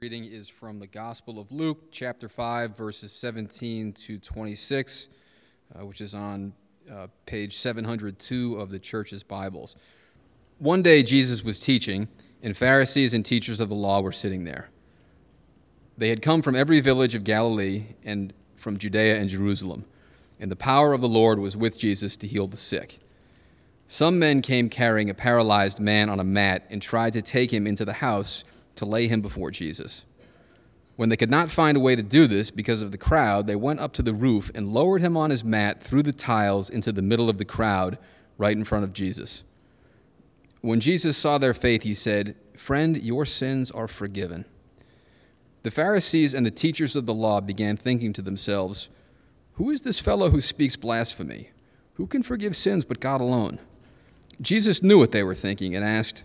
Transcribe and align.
reading 0.00 0.24
is 0.24 0.48
from 0.48 0.78
the 0.78 0.86
Gospel 0.86 1.40
of 1.40 1.50
Luke, 1.50 1.90
chapter 1.90 2.28
5, 2.28 2.76
verses 2.76 3.10
17 3.10 3.92
to 3.94 4.18
26, 4.18 5.08
uh, 5.74 5.84
which 5.84 6.00
is 6.00 6.14
on 6.14 6.52
uh, 6.88 7.08
page 7.26 7.54
702 7.54 8.60
of 8.60 8.70
the 8.70 8.78
church's 8.78 9.24
Bibles. 9.24 9.74
One 10.58 10.82
day 10.82 11.02
Jesus 11.02 11.42
was 11.42 11.58
teaching, 11.58 12.06
and 12.44 12.56
Pharisees 12.56 13.12
and 13.12 13.24
teachers 13.24 13.58
of 13.58 13.70
the 13.70 13.74
law 13.74 14.00
were 14.00 14.12
sitting 14.12 14.44
there. 14.44 14.70
They 15.96 16.10
had 16.10 16.22
come 16.22 16.42
from 16.42 16.54
every 16.54 16.78
village 16.78 17.16
of 17.16 17.24
Galilee 17.24 17.96
and 18.04 18.32
from 18.54 18.78
Judea 18.78 19.18
and 19.18 19.28
Jerusalem, 19.28 19.84
and 20.38 20.48
the 20.48 20.56
power 20.56 20.92
of 20.92 21.00
the 21.00 21.08
Lord 21.08 21.40
was 21.40 21.56
with 21.56 21.76
Jesus 21.76 22.16
to 22.18 22.28
heal 22.28 22.46
the 22.46 22.56
sick. 22.56 23.00
Some 23.88 24.20
men 24.20 24.42
came 24.42 24.68
carrying 24.68 25.10
a 25.10 25.14
paralyzed 25.14 25.80
man 25.80 26.08
on 26.08 26.20
a 26.20 26.24
mat 26.24 26.66
and 26.70 26.80
tried 26.80 27.14
to 27.14 27.22
take 27.22 27.52
him 27.52 27.66
into 27.66 27.84
the 27.84 27.94
house 27.94 28.44
to 28.78 28.86
lay 28.86 29.06
him 29.06 29.20
before 29.20 29.50
Jesus. 29.50 30.04
When 30.96 31.10
they 31.10 31.16
could 31.16 31.30
not 31.30 31.50
find 31.50 31.76
a 31.76 31.80
way 31.80 31.94
to 31.94 32.02
do 32.02 32.26
this 32.26 32.50
because 32.50 32.82
of 32.82 32.90
the 32.90 32.98
crowd, 32.98 33.46
they 33.46 33.54
went 33.54 33.78
up 33.78 33.92
to 33.92 34.02
the 34.02 34.14
roof 34.14 34.50
and 34.54 34.72
lowered 34.72 35.00
him 35.00 35.16
on 35.16 35.30
his 35.30 35.44
mat 35.44 35.80
through 35.80 36.02
the 36.02 36.12
tiles 36.12 36.68
into 36.68 36.90
the 36.90 37.02
middle 37.02 37.30
of 37.30 37.38
the 37.38 37.44
crowd, 37.44 37.98
right 38.36 38.56
in 38.56 38.64
front 38.64 38.82
of 38.82 38.92
Jesus. 38.92 39.44
When 40.60 40.80
Jesus 40.80 41.16
saw 41.16 41.38
their 41.38 41.54
faith, 41.54 41.82
he 41.82 41.94
said, 41.94 42.34
Friend, 42.56 43.00
your 43.00 43.24
sins 43.24 43.70
are 43.70 43.86
forgiven. 43.86 44.44
The 45.62 45.70
Pharisees 45.70 46.34
and 46.34 46.44
the 46.44 46.50
teachers 46.50 46.96
of 46.96 47.06
the 47.06 47.14
law 47.14 47.40
began 47.40 47.76
thinking 47.76 48.12
to 48.14 48.22
themselves, 48.22 48.90
Who 49.54 49.70
is 49.70 49.82
this 49.82 50.00
fellow 50.00 50.30
who 50.30 50.40
speaks 50.40 50.74
blasphemy? 50.74 51.50
Who 51.94 52.06
can 52.06 52.22
forgive 52.22 52.56
sins 52.56 52.84
but 52.84 53.00
God 53.00 53.20
alone? 53.20 53.60
Jesus 54.40 54.82
knew 54.82 54.98
what 54.98 55.12
they 55.12 55.22
were 55.22 55.34
thinking 55.34 55.74
and 55.74 55.84
asked, 55.84 56.24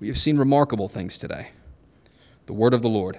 we 0.00 0.08
have 0.08 0.18
seen 0.18 0.38
remarkable 0.38 0.88
things 0.88 1.18
today. 1.18 1.48
The 2.46 2.52
word 2.52 2.72
of 2.72 2.82
the 2.82 2.88
Lord. 2.88 3.18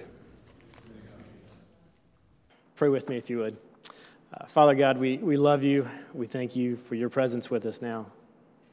Pray 2.76 2.88
with 2.88 3.08
me 3.08 3.16
if 3.16 3.28
you 3.28 3.38
would. 3.38 3.56
Uh, 4.32 4.46
Father 4.46 4.74
God, 4.74 4.96
we, 4.96 5.18
we 5.18 5.36
love 5.36 5.62
you. 5.62 5.86
We 6.14 6.26
thank 6.26 6.56
you 6.56 6.76
for 6.76 6.94
your 6.94 7.10
presence 7.10 7.50
with 7.50 7.66
us 7.66 7.82
now. 7.82 8.06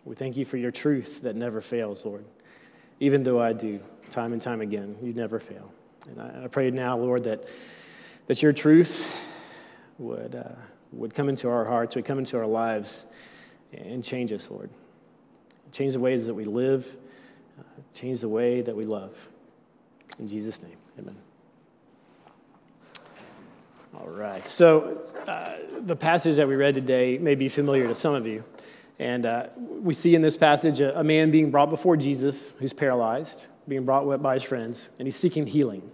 We 0.06 0.16
thank 0.16 0.38
you 0.38 0.46
for 0.46 0.56
your 0.56 0.72
truth 0.72 1.22
that 1.24 1.36
never 1.36 1.60
fails, 1.60 2.06
Lord. 2.06 2.24
Even 3.02 3.24
though 3.24 3.42
I 3.42 3.52
do, 3.52 3.82
time 4.10 4.32
and 4.32 4.42
time 4.42 4.62
again, 4.62 4.96
you 5.02 5.14
never 5.14 5.40
fail. 5.40 5.70
And 6.10 6.22
I, 6.22 6.46
I 6.46 6.48
pray 6.48 6.72
now, 6.72 6.98
Lord, 6.98 7.26
that, 7.26 7.50
that 8.28 8.42
your 8.42 8.54
truth 8.54 9.30
would, 9.98 10.34
uh, 10.34 10.56
would 10.94 11.14
come 11.14 11.28
into 11.28 11.50
our 11.50 11.66
hearts, 11.66 11.98
would 11.98 12.06
come 12.06 12.20
into 12.20 12.38
our 12.38 12.48
lives, 12.48 13.06
and 13.74 14.02
change 14.02 14.32
us, 14.32 14.50
Lord. 14.50 14.70
Change 15.74 15.92
the 15.92 16.00
ways 16.00 16.26
that 16.28 16.34
we 16.34 16.46
live 16.46 16.98
change 17.94 18.22
the 18.22 18.30
way 18.30 18.62
that 18.62 18.76
we 18.76 18.84
love. 18.84 19.30
In 20.20 20.28
Jesus' 20.28 20.62
name, 20.62 20.78
amen. 21.00 21.16
All 24.00 24.08
right. 24.08 24.48
So, 24.48 25.02
uh, 25.28 25.58
the 25.80 25.96
passage 25.96 26.36
that 26.36 26.48
we 26.48 26.56
read 26.56 26.76
today 26.76 27.18
may 27.18 27.36
be 27.36 27.50
familiar 27.50 27.88
to 27.88 27.96
some 27.96 28.14
of 28.14 28.28
you. 28.28 28.44
And 29.00 29.26
uh, 29.26 29.48
we 29.58 29.94
see 29.94 30.16
in 30.16 30.22
this 30.22 30.38
passage 30.38 30.82
a, 30.82 31.00
a, 31.00 31.04
man 31.04 31.32
being 31.32 31.52
brought 31.52 31.70
before 31.70 31.98
Jesus 31.98 32.54
who's 32.54 32.74
paralyzed, 32.74 33.48
being 33.68 33.86
brought 33.86 34.22
by 34.22 34.36
his 34.36 34.44
friends, 34.44 34.90
and 34.98 35.08
he's 35.08 35.16
seeking 35.16 35.46
healing. 35.46 35.90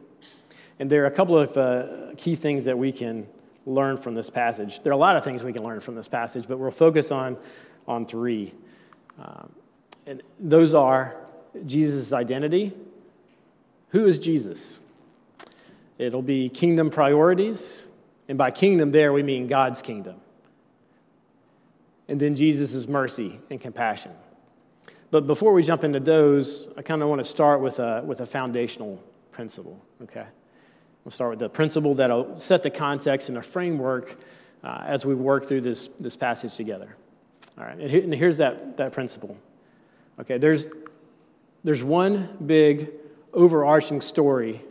And 0.79 0.89
there 0.89 1.03
are 1.03 1.07
a 1.07 1.11
couple 1.11 1.37
of 1.37 1.57
uh, 1.57 2.13
key 2.17 2.35
things 2.35 2.65
that 2.65 2.77
we 2.77 2.91
can 2.91 3.27
learn 3.65 3.97
from 3.97 4.15
this 4.15 4.29
passage. 4.29 4.81
There 4.83 4.91
are 4.91 4.95
a 4.95 4.99
lot 4.99 5.15
of 5.15 5.23
things 5.23 5.43
we 5.43 5.53
can 5.53 5.63
learn 5.63 5.79
from 5.79 5.95
this 5.95 6.07
passage, 6.07 6.45
but 6.47 6.59
we'll 6.59 6.71
focus 6.71 7.11
on, 7.11 7.37
on 7.87 8.05
three. 8.05 8.53
Um, 9.21 9.51
and 10.05 10.21
those 10.39 10.73
are 10.73 11.22
Jesus' 11.65 12.13
identity. 12.13 12.73
Who 13.89 14.05
is 14.05 14.19
Jesus? 14.19 14.79
It'll 15.97 16.21
be 16.21 16.49
kingdom 16.49 16.89
priorities. 16.89 17.87
And 18.27 18.37
by 18.37 18.51
kingdom, 18.51 18.91
there 18.91 19.13
we 19.13 19.23
mean 19.23 19.47
God's 19.47 19.81
kingdom. 19.81 20.15
And 22.07 22.19
then 22.19 22.35
Jesus' 22.35 22.87
mercy 22.87 23.39
and 23.49 23.59
compassion. 23.59 24.11
But 25.11 25.27
before 25.27 25.53
we 25.53 25.61
jump 25.61 25.83
into 25.83 25.99
those, 25.99 26.69
I 26.75 26.81
kind 26.81 27.03
of 27.03 27.09
want 27.09 27.19
to 27.19 27.23
start 27.23 27.61
with 27.61 27.79
a, 27.79 28.01
with 28.03 28.21
a 28.21 28.25
foundational 28.25 29.01
principle, 29.31 29.79
okay? 30.01 30.25
We'll 31.05 31.11
start 31.11 31.31
with 31.31 31.39
the 31.39 31.49
principle 31.49 31.93
that'll 31.95 32.35
set 32.35 32.63
the 32.63 32.71
context 32.71 33.29
and 33.29 33.37
a 33.37 33.41
framework 33.41 34.17
uh, 34.63 34.83
as 34.85 35.05
we 35.05 35.13
work 35.13 35.47
through 35.47 35.61
this, 35.61 35.87
this 35.99 36.15
passage 36.15 36.55
together. 36.55 36.95
All 37.57 37.65
right, 37.65 37.77
and, 37.77 37.89
here, 37.89 38.03
and 38.03 38.13
here's 38.13 38.37
that, 38.37 38.77
that 38.77 38.91
principle. 38.91 39.37
Okay, 40.19 40.37
there's, 40.37 40.67
there's 41.63 41.83
one 41.83 42.37
big 42.45 42.89
overarching 43.33 44.01
story 44.01 44.61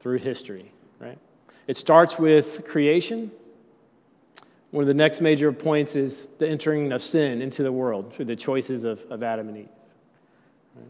through 0.00 0.18
history, 0.18 0.72
right? 0.98 1.18
It 1.66 1.76
starts 1.76 2.18
with 2.18 2.64
creation. 2.66 3.30
One 4.70 4.82
of 4.82 4.88
the 4.88 4.94
next 4.94 5.20
major 5.20 5.52
points 5.52 5.96
is 5.96 6.28
the 6.38 6.48
entering 6.48 6.92
of 6.92 7.02
sin 7.02 7.40
into 7.40 7.62
the 7.62 7.72
world 7.72 8.12
through 8.12 8.26
the 8.26 8.36
choices 8.36 8.84
of, 8.84 9.02
of 9.10 9.22
Adam 9.22 9.48
and 9.48 9.56
Eve. 9.58 9.68
Right? 10.74 10.88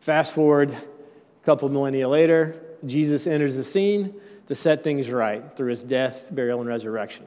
Fast 0.00 0.34
forward 0.34 0.70
a 0.70 1.44
couple 1.44 1.68
millennia 1.68 2.08
later, 2.08 2.60
Jesus 2.84 3.26
enters 3.26 3.56
the 3.56 3.62
scene 3.62 4.14
to 4.46 4.54
set 4.54 4.82
things 4.82 5.10
right 5.10 5.56
through 5.56 5.70
his 5.70 5.84
death, 5.84 6.28
burial, 6.34 6.60
and 6.60 6.68
resurrection. 6.68 7.24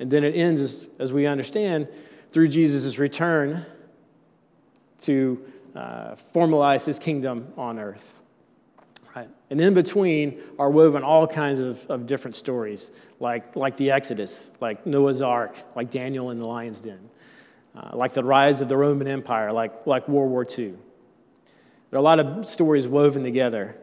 And 0.00 0.10
then 0.10 0.24
it 0.24 0.34
ends, 0.34 0.60
as, 0.60 0.88
as 0.98 1.12
we 1.12 1.26
understand, 1.26 1.88
through 2.32 2.48
Jesus' 2.48 2.98
return 2.98 3.64
to 5.02 5.44
uh, 5.74 6.14
formalize 6.14 6.86
his 6.86 6.98
kingdom 6.98 7.52
on 7.56 7.78
earth. 7.78 8.22
Right? 9.14 9.28
And 9.50 9.60
in 9.60 9.74
between 9.74 10.40
are 10.58 10.70
woven 10.70 11.02
all 11.02 11.26
kinds 11.26 11.60
of, 11.60 11.84
of 11.88 12.06
different 12.06 12.36
stories, 12.36 12.90
like, 13.20 13.54
like 13.54 13.76
the 13.76 13.90
Exodus, 13.90 14.50
like 14.60 14.86
Noah's 14.86 15.22
Ark, 15.22 15.56
like 15.76 15.90
Daniel 15.90 16.30
in 16.30 16.38
the 16.38 16.46
lion's 16.46 16.80
den, 16.80 17.10
uh, 17.76 17.90
like 17.94 18.12
the 18.12 18.24
rise 18.24 18.60
of 18.60 18.68
the 18.68 18.76
Roman 18.76 19.06
Empire, 19.06 19.52
like, 19.52 19.86
like 19.86 20.08
World 20.08 20.30
War 20.30 20.46
II. 20.46 20.74
There 21.90 21.98
are 21.98 21.98
a 21.98 22.02
lot 22.02 22.18
of 22.18 22.48
stories 22.48 22.88
woven 22.88 23.22
together, 23.22 23.76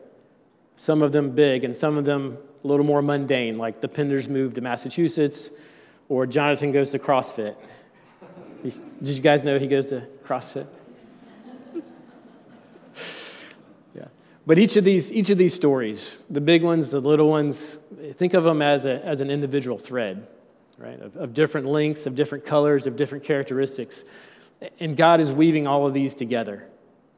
some 0.75 1.02
of 1.02 1.13
them 1.13 1.31
big 1.31 1.63
and 1.63 1.75
some 1.75 1.97
of 1.97 2.03
them 2.03 2.38
a 2.63 2.68
little 2.68 2.85
more 2.85 3.02
mundane, 3.02 3.58
like 3.58 3.81
the 3.81 3.88
Penders 3.88 4.28
move 4.28 4.53
to 4.56 4.62
Massachusetts 4.62 5.52
or 6.09 6.28
Jonathan 6.28 6.72
goes 6.72 6.91
to 6.91 7.00
CrossFit. 7.00 7.56
Did 8.63 8.75
you 9.02 9.22
guys 9.22 9.44
know 9.44 9.58
he 9.58 9.68
goes 9.68 9.88
to 9.88 10.08
CrossFit? 10.25 10.68
But 14.51 14.59
each 14.59 14.75
of 14.75 14.84
these, 14.84 15.13
each 15.13 15.29
of 15.29 15.38
these 15.38 15.53
stories, 15.53 16.23
the 16.29 16.41
big 16.41 16.62
ones, 16.62 16.91
the 16.91 17.00
little 17.00 17.29
ones, 17.29 17.79
think 18.16 18.34
of 18.34 18.44
them 18.44 18.62
as, 18.62 18.84
a, 18.84 19.01
as 19.06 19.22
an 19.22 19.31
individual 19.31 19.78
thread, 19.78 20.28
right? 20.78 21.00
Of, 21.00 21.16
of 21.16 21.34
different 21.34 21.67
lengths, 21.67 22.06
of 22.06 22.16
different 22.16 22.44
colors, 22.44 22.85
of 22.85 22.97
different 22.97 23.23
characteristics. 23.23 24.03
And 24.78 24.97
God 24.97 25.22
is 25.22 25.31
weaving 25.31 25.67
all 25.67 25.88
of 25.88 25.94
these 25.94 26.16
together 26.16 26.67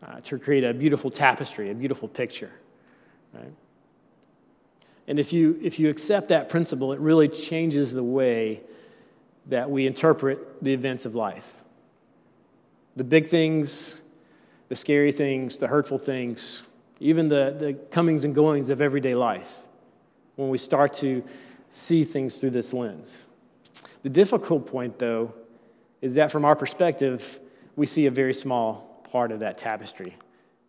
uh, 0.05 0.19
to 0.25 0.37
create 0.37 0.63
a 0.63 0.75
beautiful 0.75 1.09
tapestry, 1.09 1.71
a 1.71 1.73
beautiful 1.73 2.07
picture, 2.07 2.51
right? 3.33 3.53
And 5.07 5.17
if 5.17 5.33
you, 5.33 5.59
if 5.59 5.79
you 5.79 5.89
accept 5.89 6.27
that 6.27 6.49
principle, 6.49 6.93
it 6.93 6.99
really 6.99 7.29
changes 7.29 7.93
the 7.93 8.03
way 8.03 8.61
that 9.47 9.71
we 9.71 9.87
interpret 9.87 10.61
the 10.63 10.71
events 10.71 11.03
of 11.07 11.15
life. 11.15 11.63
The 12.95 13.03
big 13.03 13.27
things, 13.27 14.03
the 14.69 14.75
scary 14.75 15.11
things, 15.11 15.57
the 15.57 15.65
hurtful 15.65 15.97
things, 15.97 16.61
even 16.99 17.27
the, 17.27 17.55
the 17.57 17.73
comings 17.91 18.23
and 18.23 18.33
goings 18.33 18.69
of 18.69 18.81
everyday 18.81 19.15
life, 19.15 19.63
when 20.35 20.49
we 20.49 20.57
start 20.57 20.93
to 20.93 21.23
see 21.69 22.03
things 22.03 22.37
through 22.37 22.51
this 22.51 22.73
lens. 22.73 23.27
The 24.03 24.09
difficult 24.09 24.65
point, 24.67 24.99
though, 24.99 25.33
is 26.01 26.15
that 26.15 26.31
from 26.31 26.45
our 26.45 26.55
perspective, 26.55 27.39
we 27.75 27.85
see 27.85 28.05
a 28.05 28.11
very 28.11 28.33
small 28.33 29.01
part 29.11 29.31
of 29.31 29.39
that 29.39 29.57
tapestry. 29.57 30.15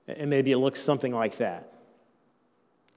And 0.06 0.30
maybe 0.30 0.52
it 0.52 0.58
looks 0.58 0.80
something 0.80 1.12
like 1.12 1.36
that. 1.38 1.72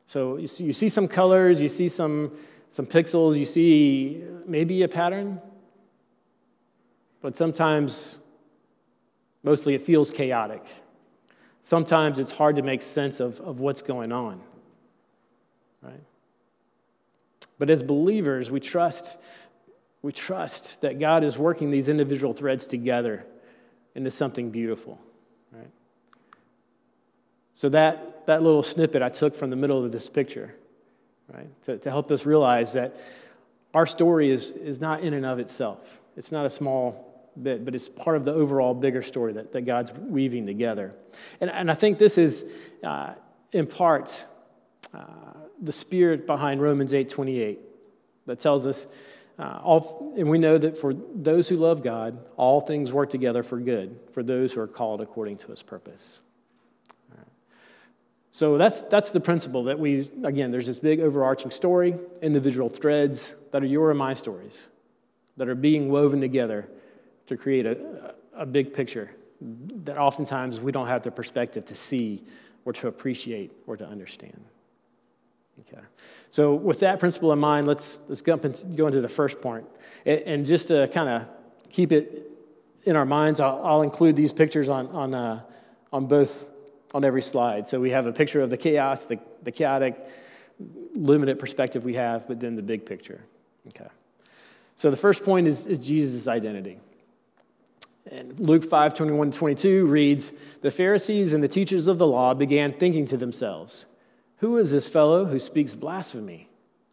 So 0.05 0.37
you 0.37 0.47
see, 0.47 0.63
you 0.63 0.73
see 0.73 0.89
some 0.89 1.07
colors, 1.07 1.61
you 1.61 1.69
see 1.69 1.89
some, 1.89 2.31
some 2.69 2.85
pixels, 2.85 3.37
you 3.37 3.45
see 3.45 4.23
maybe 4.45 4.83
a 4.83 4.87
pattern, 4.87 5.41
but 7.21 7.35
sometimes, 7.35 8.19
mostly, 9.43 9.73
it 9.73 9.81
feels 9.81 10.11
chaotic. 10.11 10.63
Sometimes 11.67 12.17
it's 12.17 12.31
hard 12.31 12.55
to 12.55 12.61
make 12.61 12.81
sense 12.81 13.19
of, 13.19 13.41
of 13.41 13.59
what's 13.59 13.81
going 13.81 14.13
on. 14.13 14.39
right? 15.81 15.99
But 17.59 17.69
as 17.69 17.83
believers, 17.83 18.49
we 18.49 18.61
trust, 18.61 19.19
we 20.01 20.13
trust 20.13 20.79
that 20.79 20.97
God 20.97 21.25
is 21.25 21.37
working 21.37 21.69
these 21.69 21.89
individual 21.89 22.31
threads 22.31 22.67
together 22.67 23.25
into 23.95 24.09
something 24.11 24.49
beautiful, 24.49 24.97
right? 25.51 25.69
So 27.53 27.67
that, 27.67 28.25
that 28.27 28.41
little 28.41 28.63
snippet 28.63 29.01
I 29.01 29.09
took 29.09 29.35
from 29.35 29.49
the 29.49 29.57
middle 29.57 29.83
of 29.83 29.91
this 29.91 30.07
picture, 30.07 30.55
right, 31.27 31.49
to, 31.65 31.79
to 31.79 31.91
help 31.91 32.09
us 32.11 32.25
realize 32.25 32.71
that 32.71 32.95
our 33.73 33.85
story 33.85 34.29
is, 34.29 34.53
is 34.53 34.79
not 34.79 35.01
in 35.01 35.13
and 35.13 35.25
of 35.25 35.37
itself. 35.37 35.99
It's 36.15 36.31
not 36.31 36.45
a 36.45 36.49
small 36.49 37.06
bit, 37.43 37.65
but 37.65 37.75
it's 37.75 37.87
part 37.87 38.17
of 38.17 38.25
the 38.25 38.33
overall 38.33 38.73
bigger 38.73 39.01
story 39.01 39.33
that, 39.33 39.53
that 39.53 39.61
God's 39.61 39.91
weaving 39.93 40.45
together. 40.45 40.93
And, 41.39 41.49
and 41.49 41.71
I 41.71 41.73
think 41.73 41.97
this 41.97 42.17
is, 42.17 42.49
uh, 42.83 43.13
in 43.51 43.67
part, 43.67 44.25
uh, 44.93 45.03
the 45.61 45.71
spirit 45.71 46.27
behind 46.27 46.61
Romans 46.61 46.93
8.28 46.93 47.57
that 48.25 48.39
tells 48.39 48.67
us, 48.67 48.87
uh, 49.39 49.59
all, 49.63 50.13
and 50.17 50.29
we 50.29 50.37
know 50.37 50.57
that 50.57 50.77
for 50.77 50.93
those 50.93 51.47
who 51.47 51.55
love 51.55 51.83
God, 51.83 52.17
all 52.37 52.59
things 52.59 52.91
work 52.91 53.09
together 53.09 53.43
for 53.43 53.59
good, 53.59 53.99
for 54.11 54.23
those 54.23 54.53
who 54.53 54.61
are 54.61 54.67
called 54.67 55.01
according 55.01 55.37
to 55.37 55.47
his 55.47 55.61
purpose. 55.61 56.21
So 58.37 58.55
that's, 58.59 58.83
that's 58.83 59.09
the 59.09 59.19
principle 59.19 59.63
that 59.63 59.79
we, 59.79 60.11
again, 60.23 60.51
there's 60.51 60.67
this 60.67 60.79
big 60.79 60.99
overarching 60.99 61.49
story, 61.49 61.95
individual 62.21 62.69
threads 62.69 63.33
that 63.51 63.63
are 63.63 63.65
your 63.65 63.89
and 63.89 63.97
my 63.97 64.13
stories 64.13 64.69
that 65.37 65.49
are 65.49 65.55
being 65.55 65.89
woven 65.89 66.21
together 66.21 66.69
to 67.27 67.37
create 67.37 67.65
a, 67.65 68.15
a 68.33 68.45
big 68.45 68.73
picture 68.73 69.11
that 69.39 69.97
oftentimes 69.97 70.59
we 70.59 70.71
don't 70.71 70.87
have 70.87 71.03
the 71.03 71.11
perspective 71.11 71.65
to 71.65 71.75
see 71.75 72.23
or 72.65 72.73
to 72.73 72.87
appreciate 72.87 73.51
or 73.67 73.77
to 73.77 73.85
understand. 73.85 74.43
Okay. 75.61 75.81
So 76.29 76.53
with 76.53 76.79
that 76.81 76.99
principle 76.99 77.31
in 77.33 77.39
mind, 77.39 77.67
let's, 77.67 77.99
let's 78.07 78.21
go, 78.21 78.33
into, 78.33 78.65
go 78.67 78.87
into 78.87 79.01
the 79.01 79.09
first 79.09 79.41
point. 79.41 79.65
And, 80.05 80.19
and 80.21 80.45
just 80.45 80.67
to 80.69 80.87
kind 80.87 81.09
of 81.09 81.27
keep 81.71 81.91
it 81.91 82.31
in 82.83 82.95
our 82.95 83.05
minds, 83.05 83.39
I'll, 83.39 83.61
I'll 83.63 83.81
include 83.81 84.15
these 84.15 84.33
pictures 84.33 84.69
on, 84.69 84.87
on, 84.87 85.13
uh, 85.13 85.41
on 85.91 86.07
both 86.07 86.49
on 86.93 87.03
every 87.03 87.21
slide. 87.21 87.67
So 87.67 87.79
we 87.79 87.91
have 87.91 88.05
a 88.05 88.13
picture 88.13 88.41
of 88.41 88.49
the 88.49 88.57
chaos, 88.57 89.05
the, 89.05 89.19
the 89.43 89.51
chaotic, 89.51 89.95
limited 90.93 91.37
perspective 91.37 91.85
we 91.85 91.95
have, 91.95 92.27
but 92.27 92.39
then 92.39 92.55
the 92.55 92.63
big 92.63 92.85
picture. 92.85 93.23
Okay. 93.67 93.87
So 94.75 94.89
the 94.89 94.97
first 94.97 95.23
point 95.23 95.47
is, 95.47 95.67
is 95.67 95.79
Jesus' 95.79 96.27
identity. 96.27 96.79
And 98.11 98.39
Luke 98.39 98.63
5 98.63 98.93
21 98.93 99.31
22 99.31 99.85
reads 99.85 100.33
The 100.61 100.71
Pharisees 100.71 101.33
and 101.33 101.43
the 101.43 101.47
teachers 101.47 101.87
of 101.87 101.97
the 101.97 102.07
law 102.07 102.33
began 102.33 102.73
thinking 102.73 103.05
to 103.07 103.17
themselves, 103.17 103.85
Who 104.37 104.57
is 104.57 104.71
this 104.71 104.87
fellow 104.87 105.25
who 105.25 105.39
speaks 105.39 105.75
blasphemy? 105.75 106.49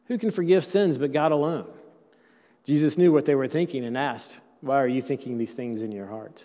Who 0.07 0.19
can 0.19 0.31
forgive 0.31 0.65
sins 0.65 0.99
but 0.99 1.13
God 1.13 1.33
alone? 1.33 1.67
Jesus 2.65 2.99
knew 2.99 3.13
what 3.13 3.27
they 3.27 3.35
were 3.35 3.49
thinking 3.49 3.85
and 3.85 3.97
asked, 3.97 4.41
Why 4.61 4.77
are 4.77 4.89
you 4.89 5.03
thinking 5.03 5.39
these 5.39 5.55
things 5.55 5.83
in 5.83 5.93
your 5.93 6.07
heart? 6.07 6.45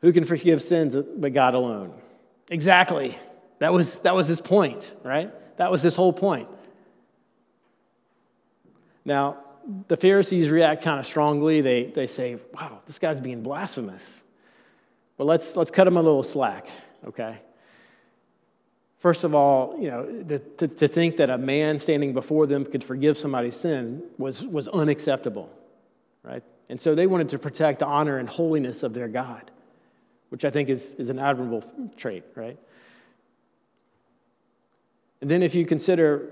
Who 0.00 0.12
can 0.12 0.24
forgive 0.24 0.62
sins 0.62 0.96
but 0.96 1.32
God 1.32 1.54
alone? 1.54 1.92
Exactly. 2.48 3.16
That 3.58 3.72
was, 3.72 4.00
that 4.00 4.14
was 4.14 4.26
his 4.26 4.40
point, 4.40 4.96
right? 5.04 5.30
That 5.58 5.70
was 5.70 5.82
his 5.82 5.94
whole 5.94 6.14
point. 6.14 6.48
Now, 9.04 9.38
the 9.88 9.96
Pharisees 9.96 10.50
react 10.50 10.82
kind 10.82 10.98
of 10.98 11.06
strongly. 11.06 11.60
They, 11.60 11.84
they 11.84 12.06
say, 12.06 12.38
wow, 12.54 12.80
this 12.86 12.98
guy's 12.98 13.20
being 13.20 13.42
blasphemous. 13.42 14.22
But 15.16 15.26
let's, 15.26 15.56
let's 15.56 15.70
cut 15.70 15.86
him 15.86 15.96
a 15.96 16.02
little 16.02 16.22
slack, 16.22 16.68
okay? 17.06 17.38
First 18.98 19.24
of 19.24 19.34
all, 19.34 19.76
you 19.78 19.90
know, 19.90 20.24
to, 20.28 20.68
to, 20.68 20.88
think 20.88 21.16
that 21.18 21.30
a 21.30 21.38
man 21.38 21.78
standing 21.78 22.12
before 22.12 22.46
them 22.46 22.64
could 22.64 22.84
forgive 22.84 23.16
somebody's 23.16 23.56
sin 23.56 24.02
was, 24.18 24.42
was 24.42 24.68
unacceptable, 24.68 25.50
right? 26.22 26.42
And 26.68 26.80
so 26.80 26.94
they 26.94 27.06
wanted 27.06 27.30
to 27.30 27.38
protect 27.38 27.78
the 27.78 27.86
honor 27.86 28.18
and 28.18 28.28
holiness 28.28 28.82
of 28.82 28.92
their 28.94 29.08
God 29.08 29.50
which 30.30 30.44
I 30.44 30.50
think 30.50 30.68
is, 30.68 30.94
is 30.94 31.10
an 31.10 31.18
admirable 31.18 31.62
trait, 31.96 32.24
right? 32.34 32.56
And 35.20 35.30
then 35.30 35.42
if 35.42 35.54
you 35.54 35.66
consider, 35.66 36.30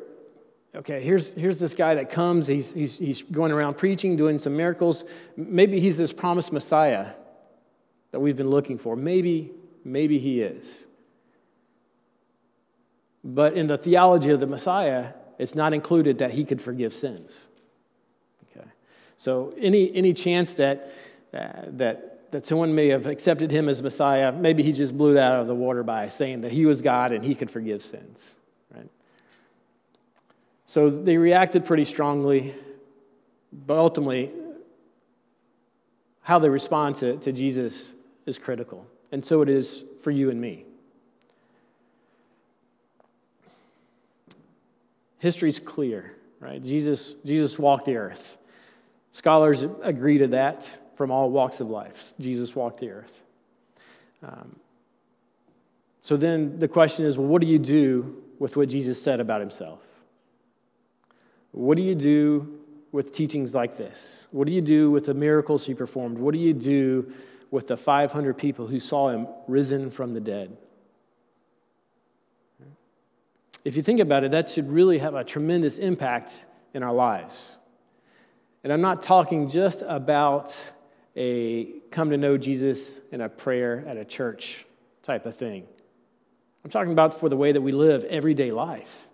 okay, 0.74 1.00
here's, 1.02 1.32
here's 1.34 1.58
this 1.58 1.74
guy 1.74 1.94
that 1.96 2.10
comes, 2.10 2.46
he's, 2.46 2.72
he's, 2.72 2.98
he's 2.98 3.22
going 3.22 3.52
around 3.52 3.76
preaching, 3.76 4.16
doing 4.16 4.38
some 4.38 4.56
miracles. 4.56 5.04
Maybe 5.36 5.80
he's 5.80 5.98
this 5.98 6.12
promised 6.12 6.52
Messiah 6.52 7.12
that 8.10 8.20
we've 8.20 8.36
been 8.36 8.50
looking 8.50 8.78
for. 8.78 8.96
Maybe, 8.96 9.52
maybe 9.84 10.18
he 10.18 10.40
is. 10.40 10.86
But 13.24 13.54
in 13.54 13.66
the 13.66 13.76
theology 13.76 14.30
of 14.30 14.40
the 14.40 14.46
Messiah, 14.46 15.12
it's 15.38 15.54
not 15.54 15.74
included 15.74 16.18
that 16.18 16.32
he 16.32 16.44
could 16.44 16.60
forgive 16.60 16.94
sins. 16.94 17.48
Okay. 18.56 18.68
So 19.16 19.54
any, 19.58 19.94
any 19.94 20.14
chance 20.14 20.54
that, 20.56 20.88
uh, 21.34 21.48
that 21.66 22.18
that 22.30 22.46
someone 22.46 22.74
may 22.74 22.88
have 22.88 23.06
accepted 23.06 23.50
him 23.50 23.68
as 23.68 23.82
Messiah. 23.82 24.32
Maybe 24.32 24.62
he 24.62 24.72
just 24.72 24.96
blew 24.96 25.14
that 25.14 25.32
out 25.32 25.40
of 25.40 25.46
the 25.46 25.54
water 25.54 25.82
by 25.82 26.08
saying 26.08 26.42
that 26.42 26.52
he 26.52 26.66
was 26.66 26.82
God 26.82 27.12
and 27.12 27.24
he 27.24 27.34
could 27.34 27.50
forgive 27.50 27.82
sins. 27.82 28.38
So 30.68 30.90
they 30.90 31.16
reacted 31.16 31.64
pretty 31.64 31.86
strongly, 31.86 32.52
but 33.50 33.78
ultimately, 33.78 34.30
how 36.20 36.38
they 36.38 36.50
respond 36.50 36.96
to, 36.96 37.16
to 37.16 37.32
Jesus 37.32 37.94
is 38.26 38.38
critical. 38.38 38.86
And 39.10 39.24
so 39.24 39.40
it 39.40 39.48
is 39.48 39.86
for 40.02 40.10
you 40.10 40.28
and 40.28 40.38
me. 40.38 40.66
History's 45.20 45.58
clear, 45.58 46.14
right? 46.38 46.62
Jesus, 46.62 47.14
Jesus 47.14 47.58
walked 47.58 47.86
the 47.86 47.96
earth. 47.96 48.36
Scholars 49.10 49.62
agree 49.80 50.18
to 50.18 50.26
that 50.26 50.78
from 50.96 51.10
all 51.10 51.30
walks 51.30 51.60
of 51.60 51.70
life. 51.70 52.12
Jesus 52.20 52.54
walked 52.54 52.80
the 52.80 52.90
earth. 52.90 53.22
Um, 54.22 54.56
so 56.02 56.18
then 56.18 56.58
the 56.58 56.68
question 56.68 57.06
is 57.06 57.16
well, 57.16 57.26
what 57.26 57.40
do 57.40 57.46
you 57.46 57.58
do 57.58 58.22
with 58.38 58.58
what 58.58 58.68
Jesus 58.68 59.00
said 59.02 59.18
about 59.18 59.40
himself? 59.40 59.87
What 61.52 61.76
do 61.76 61.82
you 61.82 61.94
do 61.94 62.60
with 62.92 63.12
teachings 63.12 63.54
like 63.54 63.76
this? 63.76 64.28
What 64.30 64.46
do 64.46 64.52
you 64.52 64.60
do 64.60 64.90
with 64.90 65.06
the 65.06 65.14
miracles 65.14 65.66
he 65.66 65.74
performed? 65.74 66.18
What 66.18 66.32
do 66.32 66.38
you 66.38 66.54
do 66.54 67.12
with 67.50 67.66
the 67.66 67.76
500 67.76 68.34
people 68.34 68.66
who 68.66 68.80
saw 68.80 69.08
him 69.08 69.26
risen 69.46 69.90
from 69.90 70.12
the 70.12 70.20
dead? 70.20 70.56
If 73.64 73.76
you 73.76 73.82
think 73.82 74.00
about 74.00 74.24
it, 74.24 74.30
that 74.30 74.48
should 74.48 74.70
really 74.70 74.98
have 74.98 75.14
a 75.14 75.24
tremendous 75.24 75.78
impact 75.78 76.46
in 76.72 76.82
our 76.82 76.92
lives. 76.92 77.58
And 78.64 78.72
I'm 78.72 78.80
not 78.80 79.02
talking 79.02 79.48
just 79.48 79.82
about 79.86 80.56
a 81.16 81.66
come 81.90 82.10
to 82.10 82.16
know 82.16 82.36
Jesus 82.38 82.92
in 83.10 83.20
a 83.20 83.28
prayer 83.28 83.84
at 83.86 83.96
a 83.96 84.04
church 84.04 84.64
type 85.02 85.26
of 85.26 85.36
thing. 85.36 85.66
I'm 86.64 86.70
talking 86.70 86.92
about 86.92 87.18
for 87.18 87.28
the 87.28 87.36
way 87.36 87.52
that 87.52 87.60
we 87.60 87.72
live 87.72 88.04
everyday 88.04 88.52
life? 88.52 89.07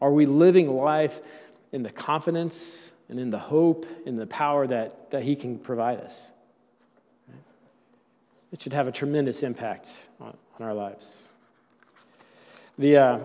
Are 0.00 0.12
we 0.12 0.26
living 0.26 0.74
life 0.74 1.20
in 1.72 1.82
the 1.82 1.90
confidence 1.90 2.94
and 3.08 3.18
in 3.18 3.30
the 3.30 3.38
hope 3.38 3.86
and 4.06 4.18
the 4.18 4.26
power 4.26 4.66
that, 4.66 5.10
that 5.10 5.22
He 5.22 5.36
can 5.36 5.58
provide 5.58 6.00
us? 6.00 6.32
It 8.52 8.60
should 8.60 8.72
have 8.72 8.86
a 8.86 8.92
tremendous 8.92 9.42
impact 9.42 10.08
on, 10.20 10.36
on 10.58 10.66
our 10.66 10.74
lives. 10.74 11.28
The, 12.78 12.96
uh, 12.96 13.18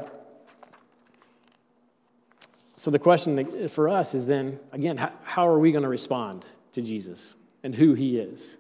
so 2.76 2.90
the 2.90 3.00
question 3.00 3.70
for 3.70 3.90
us 3.90 4.14
is 4.14 4.28
then, 4.28 4.60
again, 4.72 4.98
how, 4.98 5.12
how 5.24 5.48
are 5.48 5.60
we 5.60 5.72
going 5.72 5.84
to 5.84 5.90
respond 5.90 6.46
to 6.74 6.82
Jesus? 6.82 7.36
and 7.64 7.76
who 7.76 7.94
he 7.94 8.18
is. 8.18 8.58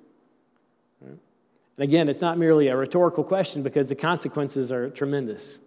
And 1.02 1.20
again, 1.78 2.10
it's 2.10 2.22
not 2.22 2.38
merely 2.38 2.68
a 2.68 2.78
rhetorical 2.78 3.24
question 3.24 3.64
because 3.64 3.90
the 3.90 3.96
consequences 3.96 4.72
are 4.72 4.90
tremendous. 4.90 5.60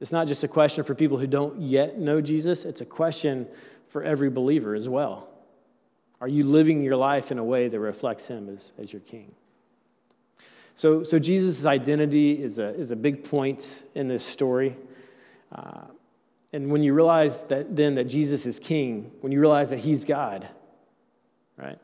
It's 0.00 0.12
not 0.12 0.26
just 0.26 0.44
a 0.44 0.48
question 0.48 0.84
for 0.84 0.94
people 0.94 1.18
who 1.18 1.26
don't 1.26 1.60
yet 1.60 1.98
know 1.98 2.20
Jesus, 2.20 2.64
it's 2.64 2.80
a 2.80 2.86
question 2.86 3.46
for 3.88 4.02
every 4.02 4.30
believer 4.30 4.74
as 4.74 4.88
well. 4.88 5.28
Are 6.20 6.28
you 6.28 6.44
living 6.44 6.82
your 6.82 6.96
life 6.96 7.30
in 7.30 7.38
a 7.38 7.44
way 7.44 7.68
that 7.68 7.78
reflects 7.78 8.26
him 8.26 8.48
as, 8.48 8.72
as 8.78 8.92
your 8.92 9.00
king? 9.00 9.34
So, 10.74 11.02
so 11.02 11.18
Jesus' 11.18 11.64
identity 11.64 12.42
is 12.42 12.58
a, 12.58 12.74
is 12.74 12.90
a 12.90 12.96
big 12.96 13.24
point 13.24 13.84
in 13.94 14.08
this 14.08 14.24
story. 14.24 14.76
Uh, 15.50 15.84
and 16.52 16.70
when 16.70 16.82
you 16.82 16.94
realize 16.94 17.44
that 17.44 17.74
then 17.76 17.94
that 17.94 18.04
Jesus 18.04 18.46
is 18.46 18.58
king, 18.58 19.10
when 19.20 19.32
you 19.32 19.40
realize 19.40 19.70
that 19.70 19.78
he's 19.78 20.04
God, 20.04 20.48
right? 21.56 21.78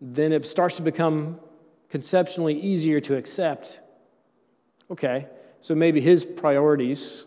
Then 0.00 0.32
it 0.32 0.46
starts 0.46 0.76
to 0.76 0.82
become 0.82 1.38
conceptually 1.90 2.58
easier 2.58 3.00
to 3.00 3.16
accept. 3.16 3.80
Okay, 4.90 5.26
so 5.62 5.76
maybe 5.76 6.00
his 6.00 6.26
priorities, 6.26 7.24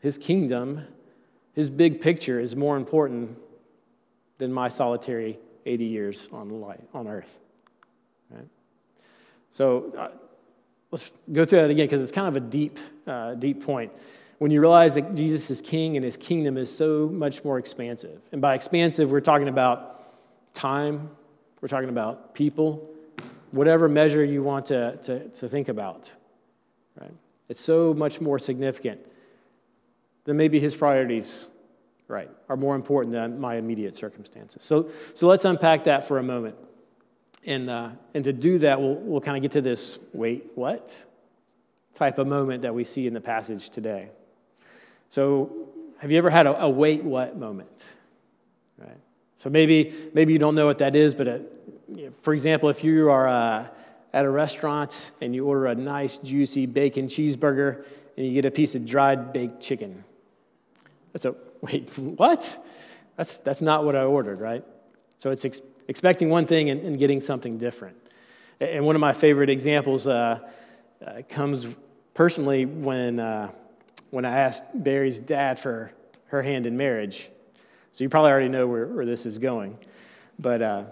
his 0.00 0.18
kingdom, 0.18 0.82
his 1.54 1.70
big 1.70 2.02
picture 2.02 2.38
is 2.38 2.54
more 2.54 2.76
important 2.76 3.38
than 4.36 4.52
my 4.52 4.68
solitary 4.68 5.38
80 5.64 5.84
years 5.84 6.28
on, 6.30 6.60
light, 6.60 6.80
on 6.92 7.08
earth. 7.08 7.38
Right? 8.30 8.46
So 9.48 9.94
uh, 9.96 10.08
let's 10.90 11.14
go 11.32 11.46
through 11.46 11.62
that 11.62 11.70
again 11.70 11.86
because 11.86 12.02
it's 12.02 12.12
kind 12.12 12.28
of 12.28 12.36
a 12.36 12.46
deep, 12.46 12.78
uh, 13.06 13.34
deep 13.34 13.64
point. 13.64 13.90
When 14.36 14.50
you 14.50 14.60
realize 14.60 14.94
that 14.96 15.14
Jesus 15.14 15.50
is 15.50 15.62
king 15.62 15.96
and 15.96 16.04
his 16.04 16.18
kingdom 16.18 16.58
is 16.58 16.74
so 16.74 17.08
much 17.08 17.44
more 17.44 17.58
expansive. 17.58 18.20
And 18.30 18.42
by 18.42 18.54
expansive, 18.54 19.10
we're 19.10 19.20
talking 19.20 19.48
about 19.48 20.02
time, 20.52 21.08
we're 21.62 21.68
talking 21.68 21.88
about 21.88 22.34
people, 22.34 22.90
whatever 23.52 23.88
measure 23.88 24.22
you 24.22 24.42
want 24.42 24.66
to, 24.66 24.98
to, 25.04 25.28
to 25.30 25.48
think 25.48 25.68
about. 25.68 26.10
Right? 27.00 27.14
It's 27.48 27.60
so 27.60 27.94
much 27.94 28.20
more 28.20 28.38
significant 28.38 29.00
than 30.24 30.36
maybe 30.36 30.60
his 30.60 30.76
priorities 30.76 31.46
right, 32.08 32.30
are 32.48 32.56
more 32.56 32.76
important 32.76 33.12
than 33.12 33.40
my 33.40 33.56
immediate 33.56 33.96
circumstances. 33.96 34.62
So, 34.64 34.90
so 35.14 35.26
let's 35.26 35.44
unpack 35.44 35.84
that 35.84 36.04
for 36.06 36.18
a 36.18 36.22
moment. 36.22 36.56
And, 37.44 37.70
uh, 37.70 37.90
and 38.14 38.22
to 38.24 38.32
do 38.32 38.58
that, 38.58 38.80
we'll, 38.80 38.94
we'll 38.96 39.20
kind 39.20 39.36
of 39.36 39.42
get 39.42 39.52
to 39.52 39.60
this 39.60 39.98
wait, 40.12 40.52
what? 40.54 41.06
type 41.94 42.18
of 42.18 42.26
moment 42.26 42.62
that 42.62 42.74
we 42.74 42.84
see 42.84 43.06
in 43.06 43.14
the 43.14 43.20
passage 43.20 43.70
today. 43.70 44.08
So, 45.08 45.68
have 45.98 46.10
you 46.10 46.18
ever 46.18 46.30
had 46.30 46.46
a, 46.46 46.62
a 46.62 46.68
wait, 46.68 47.04
what 47.04 47.36
moment? 47.36 47.94
Right? 48.78 48.96
So, 49.36 49.50
maybe, 49.50 49.92
maybe 50.14 50.32
you 50.32 50.38
don't 50.38 50.54
know 50.54 50.66
what 50.66 50.78
that 50.78 50.96
is, 50.96 51.14
but 51.14 51.28
uh, 51.28 51.38
you 51.94 52.06
know, 52.06 52.12
for 52.18 52.32
example, 52.32 52.68
if 52.70 52.82
you 52.82 53.10
are 53.10 53.28
uh, 53.28 53.68
at 54.12 54.24
a 54.24 54.30
restaurant 54.30 55.12
and 55.20 55.34
you 55.34 55.46
order 55.46 55.66
a 55.66 55.74
nice, 55.74 56.18
juicy 56.18 56.66
bacon 56.66 57.06
cheeseburger 57.06 57.84
and 58.16 58.26
you 58.26 58.32
get 58.32 58.44
a 58.44 58.50
piece 58.50 58.74
of 58.74 58.84
dried 58.84 59.32
baked 59.32 59.60
chicken. 59.60 60.04
That's 61.12 61.24
a 61.24 61.34
wait, 61.62 61.96
what? 61.96 62.58
That's, 63.16 63.38
that's 63.38 63.62
not 63.62 63.84
what 63.84 63.94
I 63.94 64.02
ordered, 64.02 64.40
right? 64.40 64.64
So 65.18 65.30
it's 65.30 65.44
ex- 65.44 65.62
expecting 65.88 66.28
one 66.28 66.46
thing 66.46 66.70
and, 66.70 66.80
and, 66.80 66.98
getting 66.98 67.20
something 67.20 67.58
different. 67.58 67.96
And 68.60 68.84
one 68.84 68.96
of 68.96 69.00
my 69.00 69.12
favorite 69.12 69.50
examples 69.50 70.08
uh, 70.08 70.40
uh, 71.04 71.22
comes 71.28 71.66
personally 72.14 72.66
when, 72.66 73.20
uh, 73.20 73.52
when 74.10 74.24
I 74.24 74.38
asked 74.38 74.64
Barry's 74.74 75.18
dad 75.18 75.58
for 75.58 75.92
her 76.26 76.42
hand 76.42 76.66
in 76.66 76.76
marriage. 76.76 77.28
So 77.92 78.02
you 78.02 78.08
probably 78.08 78.30
already 78.30 78.48
know 78.48 78.66
where, 78.66 78.86
where 78.86 79.06
this 79.06 79.26
is 79.26 79.38
going. 79.38 79.78
But 80.38 80.62
uh, 80.62 80.84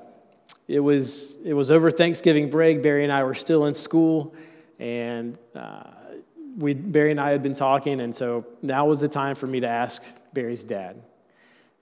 it, 0.70 0.78
was, 0.78 1.36
it 1.44 1.52
was 1.52 1.72
over 1.72 1.90
Thanksgiving 1.90 2.48
break. 2.48 2.80
Barry 2.80 3.02
and 3.02 3.12
I 3.12 3.24
were 3.24 3.34
still 3.34 3.66
in 3.66 3.74
school, 3.74 4.34
and 4.78 5.36
uh, 5.54 5.82
we, 6.56 6.74
Barry 6.74 7.10
and 7.10 7.20
I 7.20 7.30
had 7.30 7.42
been 7.42 7.54
talking, 7.54 8.00
and 8.00 8.14
so 8.14 8.46
now 8.62 8.86
was 8.86 9.00
the 9.00 9.08
time 9.08 9.34
for 9.34 9.48
me 9.48 9.58
to 9.60 9.68
ask 9.68 10.04
Barry's 10.32 10.62
dad. 10.62 11.02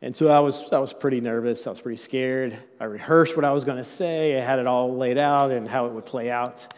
And 0.01 0.17
so 0.17 0.29
I 0.29 0.41
was, 0.41 0.73
I 0.73 0.79
was 0.79 0.95
pretty 0.95 1.21
nervous. 1.21 1.67
I 1.67 1.71
was 1.71 1.83
pretty 1.83 1.99
scared. 1.99 2.57
I 2.81 2.85
rehearsed 2.85 3.37
what 3.37 3.45
I 3.45 3.53
was 3.53 3.65
going 3.65 3.77
to 3.77 3.85
say. 3.85 4.39
I 4.39 4.41
had 4.41 4.59
it 4.59 4.67
all 4.67 4.97
laid 4.97 5.19
out 5.19 5.51
and 5.51 5.69
how 5.69 5.87
it 5.87 5.93
would 5.93 6.07
play 6.07 6.31
out. 6.31 6.73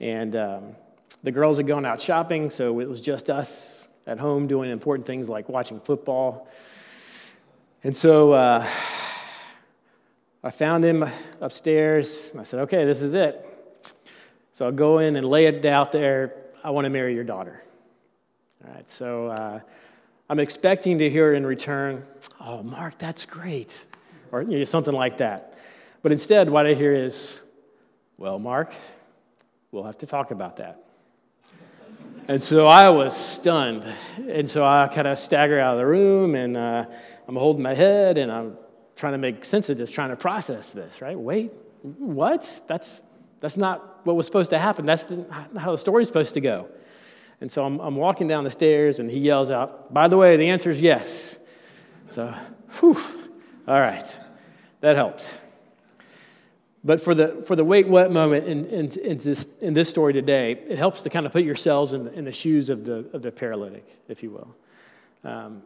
And 0.00 0.34
um, 0.34 0.76
the 1.22 1.32
girls 1.32 1.58
had 1.58 1.66
gone 1.66 1.84
out 1.84 2.00
shopping, 2.00 2.48
so 2.48 2.80
it 2.80 2.88
was 2.88 3.02
just 3.02 3.28
us 3.28 3.88
at 4.06 4.18
home 4.18 4.46
doing 4.46 4.70
important 4.70 5.06
things 5.06 5.28
like 5.28 5.50
watching 5.50 5.80
football. 5.80 6.48
And 7.84 7.94
so 7.94 8.32
uh, 8.32 8.66
I 10.42 10.50
found 10.50 10.84
him 10.84 11.04
upstairs, 11.40 12.30
and 12.32 12.40
I 12.40 12.44
said, 12.44 12.60
okay, 12.60 12.84
this 12.84 13.02
is 13.02 13.14
it. 13.14 13.46
So 14.52 14.66
I'll 14.66 14.72
go 14.72 14.98
in 14.98 15.16
and 15.16 15.26
lay 15.26 15.46
it 15.46 15.64
out 15.64 15.92
there. 15.92 16.34
I 16.64 16.70
want 16.70 16.84
to 16.84 16.90
marry 16.90 17.14
your 17.14 17.24
daughter. 17.24 17.62
All 18.66 18.74
right, 18.74 18.88
so. 18.88 19.28
Uh, 19.28 19.60
I'm 20.32 20.40
expecting 20.40 20.96
to 20.96 21.10
hear 21.10 21.34
in 21.34 21.44
return, 21.44 22.06
oh, 22.40 22.62
Mark, 22.62 22.96
that's 22.96 23.26
great, 23.26 23.84
or 24.30 24.40
you 24.40 24.56
know, 24.56 24.64
something 24.64 24.94
like 24.94 25.18
that. 25.18 25.58
But 26.00 26.10
instead, 26.10 26.48
what 26.48 26.64
I 26.64 26.72
hear 26.72 26.94
is, 26.94 27.42
well, 28.16 28.38
Mark, 28.38 28.72
we'll 29.72 29.84
have 29.84 29.98
to 29.98 30.06
talk 30.06 30.30
about 30.30 30.56
that. 30.56 30.84
and 32.28 32.42
so 32.42 32.66
I 32.66 32.88
was 32.88 33.14
stunned. 33.14 33.84
And 34.26 34.48
so 34.48 34.64
I 34.64 34.88
kind 34.88 35.06
of 35.06 35.18
stagger 35.18 35.58
out 35.58 35.74
of 35.74 35.78
the 35.78 35.86
room 35.86 36.34
and 36.34 36.56
uh, 36.56 36.86
I'm 37.28 37.36
holding 37.36 37.62
my 37.62 37.74
head 37.74 38.16
and 38.16 38.32
I'm 38.32 38.56
trying 38.96 39.12
to 39.12 39.18
make 39.18 39.44
sense 39.44 39.70
of 39.70 39.78
this, 39.78 39.92
trying 39.92 40.10
to 40.10 40.16
process 40.16 40.72
this, 40.72 41.00
right? 41.00 41.18
Wait, 41.18 41.52
what? 41.82 42.62
That's, 42.66 43.02
that's 43.40 43.56
not 43.56 44.04
what 44.06 44.16
was 44.16 44.26
supposed 44.26 44.50
to 44.50 44.58
happen. 44.58 44.84
That's 44.84 45.08
not 45.08 45.56
how 45.56 45.72
the 45.72 45.78
story's 45.78 46.06
supposed 46.06 46.34
to 46.34 46.40
go. 46.40 46.68
And 47.40 47.50
so 47.50 47.64
I'm, 47.64 47.80
I'm 47.80 47.96
walking 47.96 48.28
down 48.28 48.44
the 48.44 48.50
stairs, 48.50 48.98
and 49.00 49.10
he 49.10 49.18
yells 49.18 49.50
out, 49.50 49.92
By 49.92 50.08
the 50.08 50.16
way, 50.16 50.36
the 50.36 50.50
answer 50.50 50.70
is 50.70 50.80
yes. 50.80 51.38
So, 52.08 52.32
whew, 52.78 52.98
all 53.66 53.80
right, 53.80 54.20
that 54.80 54.96
helps. 54.96 55.40
But 56.84 57.00
for 57.00 57.14
the, 57.14 57.42
for 57.46 57.56
the 57.56 57.64
wait, 57.64 57.86
what 57.86 58.10
moment 58.10 58.46
in, 58.46 58.64
in, 58.66 58.90
in, 58.98 59.18
this, 59.18 59.48
in 59.60 59.72
this 59.72 59.88
story 59.88 60.12
today, 60.12 60.52
it 60.52 60.78
helps 60.78 61.02
to 61.02 61.10
kind 61.10 61.26
of 61.26 61.32
put 61.32 61.44
yourselves 61.44 61.92
in 61.92 62.04
the, 62.04 62.12
in 62.12 62.24
the 62.24 62.32
shoes 62.32 62.68
of 62.68 62.84
the, 62.84 63.08
of 63.12 63.22
the 63.22 63.30
paralytic, 63.30 63.86
if 64.08 64.22
you 64.22 64.30
will. 64.30 64.56
Um, 65.24 65.62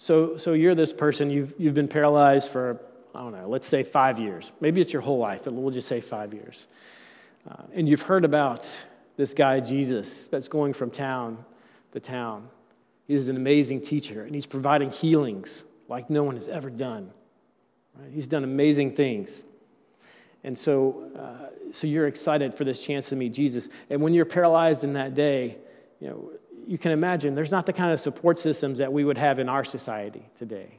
so, 0.00 0.38
so 0.38 0.54
you're 0.54 0.74
this 0.74 0.94
person, 0.94 1.28
you've, 1.28 1.54
you've 1.58 1.74
been 1.74 1.86
paralyzed 1.86 2.50
for, 2.50 2.80
I 3.14 3.18
don't 3.20 3.32
know, 3.32 3.46
let's 3.46 3.66
say 3.66 3.82
five 3.82 4.18
years. 4.18 4.50
Maybe 4.58 4.80
it's 4.80 4.94
your 4.94 5.02
whole 5.02 5.18
life, 5.18 5.42
but 5.44 5.52
we'll 5.52 5.70
just 5.70 5.88
say 5.88 6.00
five 6.00 6.32
years. 6.32 6.68
Uh, 7.46 7.64
and 7.74 7.86
you've 7.86 8.00
heard 8.00 8.24
about 8.24 8.86
this 9.18 9.34
guy, 9.34 9.60
Jesus, 9.60 10.26
that's 10.28 10.48
going 10.48 10.72
from 10.72 10.90
town 10.90 11.44
to 11.92 12.00
town. 12.00 12.48
He's 13.08 13.28
an 13.28 13.36
amazing 13.36 13.82
teacher, 13.82 14.22
and 14.24 14.34
he's 14.34 14.46
providing 14.46 14.90
healings 14.90 15.66
like 15.86 16.08
no 16.08 16.22
one 16.22 16.36
has 16.36 16.48
ever 16.48 16.70
done. 16.70 17.10
Right? 17.94 18.10
He's 18.10 18.26
done 18.26 18.42
amazing 18.42 18.94
things. 18.94 19.44
And 20.44 20.56
so, 20.56 21.10
uh, 21.14 21.72
so 21.72 21.86
you're 21.86 22.06
excited 22.06 22.54
for 22.54 22.64
this 22.64 22.86
chance 22.86 23.10
to 23.10 23.16
meet 23.16 23.34
Jesus. 23.34 23.68
And 23.90 24.00
when 24.00 24.14
you're 24.14 24.24
paralyzed 24.24 24.82
in 24.82 24.94
that 24.94 25.12
day, 25.12 25.58
you 26.00 26.08
know, 26.08 26.30
you 26.70 26.78
can 26.78 26.92
imagine 26.92 27.34
there's 27.34 27.50
not 27.50 27.66
the 27.66 27.72
kind 27.72 27.92
of 27.92 27.98
support 27.98 28.38
systems 28.38 28.78
that 28.78 28.92
we 28.92 29.02
would 29.04 29.18
have 29.18 29.40
in 29.40 29.48
our 29.48 29.64
society 29.64 30.22
today, 30.36 30.70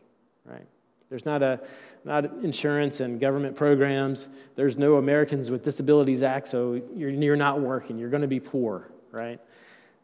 right? 0.46 0.66
There's 1.10 1.26
not, 1.26 1.44
a, 1.44 1.60
not 2.06 2.24
insurance 2.44 3.02
and 3.02 3.20
government 3.20 3.58
programs. 3.58 4.30
There's 4.56 4.78
no 4.78 4.96
Americans 4.96 5.52
with 5.52 5.66
Disabilities 5.66 6.24
Act, 6.24 6.48
so 6.48 6.82
you're, 6.96 7.10
you're 7.10 7.36
not 7.36 7.60
working. 7.60 7.98
You're 7.98 8.10
going 8.10 8.22
to 8.22 8.30
be 8.30 8.40
poor, 8.40 8.90
right? 9.12 9.38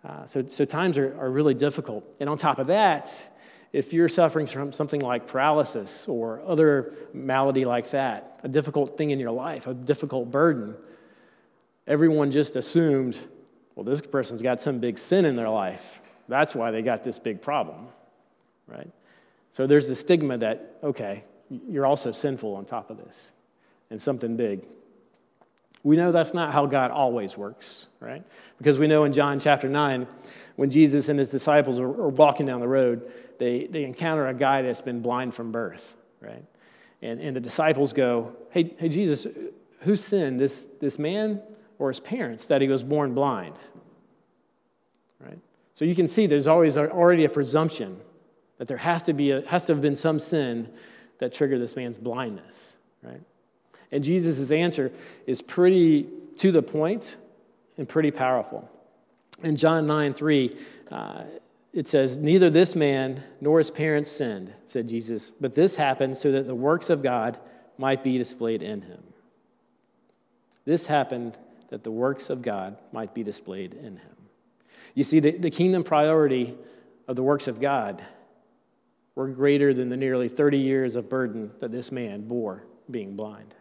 Uh, 0.06 0.26
so, 0.26 0.46
so 0.48 0.66
times 0.66 0.98
are, 0.98 1.18
are 1.22 1.32
really 1.32 1.54
difficult. 1.54 2.04
And 2.20 2.30
on 2.30 2.38
top 2.38 2.60
of 2.60 2.68
that, 2.68 3.30
if 3.72 3.94
you're 3.94 4.10
suffering 4.10 4.46
from 4.46 4.74
something 4.74 5.00
like 5.00 5.26
paralysis 5.26 6.06
or 6.10 6.42
other 6.46 6.92
malady 7.14 7.64
like 7.64 7.92
that, 7.92 8.42
a 8.44 8.50
difficult 8.50 8.98
thing 8.98 9.12
in 9.12 9.22
your 9.22 9.32
life, 9.32 9.68
a 9.68 9.74
difficult 9.74 10.32
burden, 10.32 10.76
everyone 11.88 12.30
just 12.30 12.58
assumed, 12.58 13.18
well, 13.78 13.84
this 13.84 14.02
person's 14.02 14.42
got 14.42 14.60
some 14.60 14.80
big 14.80 14.98
sin 14.98 15.24
in 15.24 15.36
their 15.36 15.50
life. 15.50 16.02
That's 16.28 16.56
why 16.56 16.72
they 16.72 16.82
got 16.82 17.04
this 17.04 17.20
big 17.20 17.44
problem, 17.44 17.86
right? 18.66 18.90
So 19.52 19.68
there's 19.68 19.88
the 19.88 19.96
stigma 19.96 20.40
that, 20.40 20.78
okay, 20.82 21.24
you're 21.52 21.86
also 21.86 22.12
sinful 22.12 22.56
on 22.56 22.66
top 22.66 22.90
of 22.90 22.98
this 22.98 23.34
and 23.92 24.02
something 24.02 24.36
big. 24.36 24.66
We 25.84 25.96
know 25.96 26.12
that's 26.12 26.34
not 26.34 26.54
how 26.54 26.66
God 26.66 26.90
always 26.90 27.38
works, 27.38 27.88
right? 28.00 28.24
Because 28.58 28.80
we 28.80 28.88
know 28.88 29.04
in 29.04 29.14
John 29.14 29.40
chapter 29.40 29.70
9, 29.70 30.08
when 30.56 30.72
Jesus 30.72 31.08
and 31.08 31.20
his 31.20 31.30
disciples 31.30 31.80
are, 31.80 31.88
walking 31.88 32.48
down 32.48 32.62
the 32.62 32.68
road, 32.68 33.12
they, 33.38 33.68
they 33.68 33.84
encounter 33.84 34.26
a 34.26 34.34
guy 34.34 34.64
that's 34.64 34.82
been 34.82 35.04
blind 35.04 35.36
from 35.36 35.52
birth, 35.52 35.96
right? 36.20 36.44
And, 37.04 37.22
and 37.22 37.36
the 37.36 37.42
disciples 37.42 37.94
go, 37.94 38.36
hey, 38.50 38.74
hey, 38.80 38.90
Jesus, 38.90 39.28
who 39.82 39.96
sinned, 39.96 40.40
this, 40.40 40.68
this 40.82 40.98
man 40.98 41.44
or 41.80 41.90
his 41.90 42.00
parents, 42.00 42.46
that 42.48 42.62
he 42.62 42.68
was 42.68 42.84
born 42.84 43.14
blind? 43.14 43.56
Right? 45.20 45.40
So 45.74 45.86
you 45.86 45.96
can 45.96 46.08
see 46.08 46.26
there's 46.26 46.48
always 46.48 46.78
already 46.78 47.26
a 47.26 47.30
presumption 47.30 48.00
that 48.58 48.68
there 48.68 48.78
has 48.78 49.04
to, 49.04 49.14
be 49.14 49.32
a, 49.32 49.48
has 49.48 49.66
to 49.68 49.74
have 49.74 49.82
been 49.82 49.96
some 49.96 50.20
sin 50.20 50.70
that 51.20 51.34
triggered 51.34 51.62
this 51.62 51.76
man's 51.76 51.98
blindness, 51.98 52.78
right? 53.04 53.22
And 53.92 54.04
Jesus' 54.04 54.52
answer 54.52 54.92
is 55.26 55.42
pretty 55.42 56.08
to 56.38 56.52
the 56.52 56.62
point 56.62 57.18
and 57.78 57.88
pretty 57.88 58.12
powerful. 58.12 58.70
In 59.44 59.56
John 59.56 59.86
9 59.86 60.14
3, 60.14 60.58
uh, 60.92 61.24
it 61.74 61.88
says, 61.88 62.18
Neither 62.18 62.50
this 62.50 62.76
man 62.76 63.24
nor 63.40 63.60
his 63.60 63.70
parents 63.70 64.12
sinned, 64.12 64.54
said 64.66 64.88
Jesus, 64.88 65.32
but 65.32 65.54
this 65.54 65.76
happened 65.76 66.18
so 66.18 66.32
that 66.32 66.48
the 66.48 66.56
works 66.56 66.90
of 66.90 67.04
God 67.04 67.40
might 67.78 68.04
be 68.04 68.18
displayed 68.18 68.64
in 68.64 68.82
him. 68.82 69.04
This 70.66 70.88
happened 70.88 71.38
that 71.70 71.84
the 71.84 71.92
works 71.92 72.30
of 72.30 72.42
God 72.42 72.78
might 72.92 73.14
be 73.14 73.24
displayed 73.24 73.74
in 73.74 73.98
him. 73.98 74.18
You 74.94 75.04
see, 75.04 75.20
the, 75.20 75.32
the 75.32 75.50
kingdom 75.50 75.84
priority 75.84 76.56
of 77.08 77.16
the 77.16 77.24
works 77.24 77.48
of 77.48 77.60
God 77.60 78.04
were 79.16 79.28
greater 79.28 79.74
than 79.74 79.90
the 79.90 79.98
nearly 79.98 80.30
30 80.30 80.58
years 80.58 80.96
of 80.96 81.10
burden 81.10 81.52
that 81.60 81.72
this 81.72 81.92
man 81.92 82.28
bore 82.28 82.64
being 82.90 83.16
blind. 83.16 83.56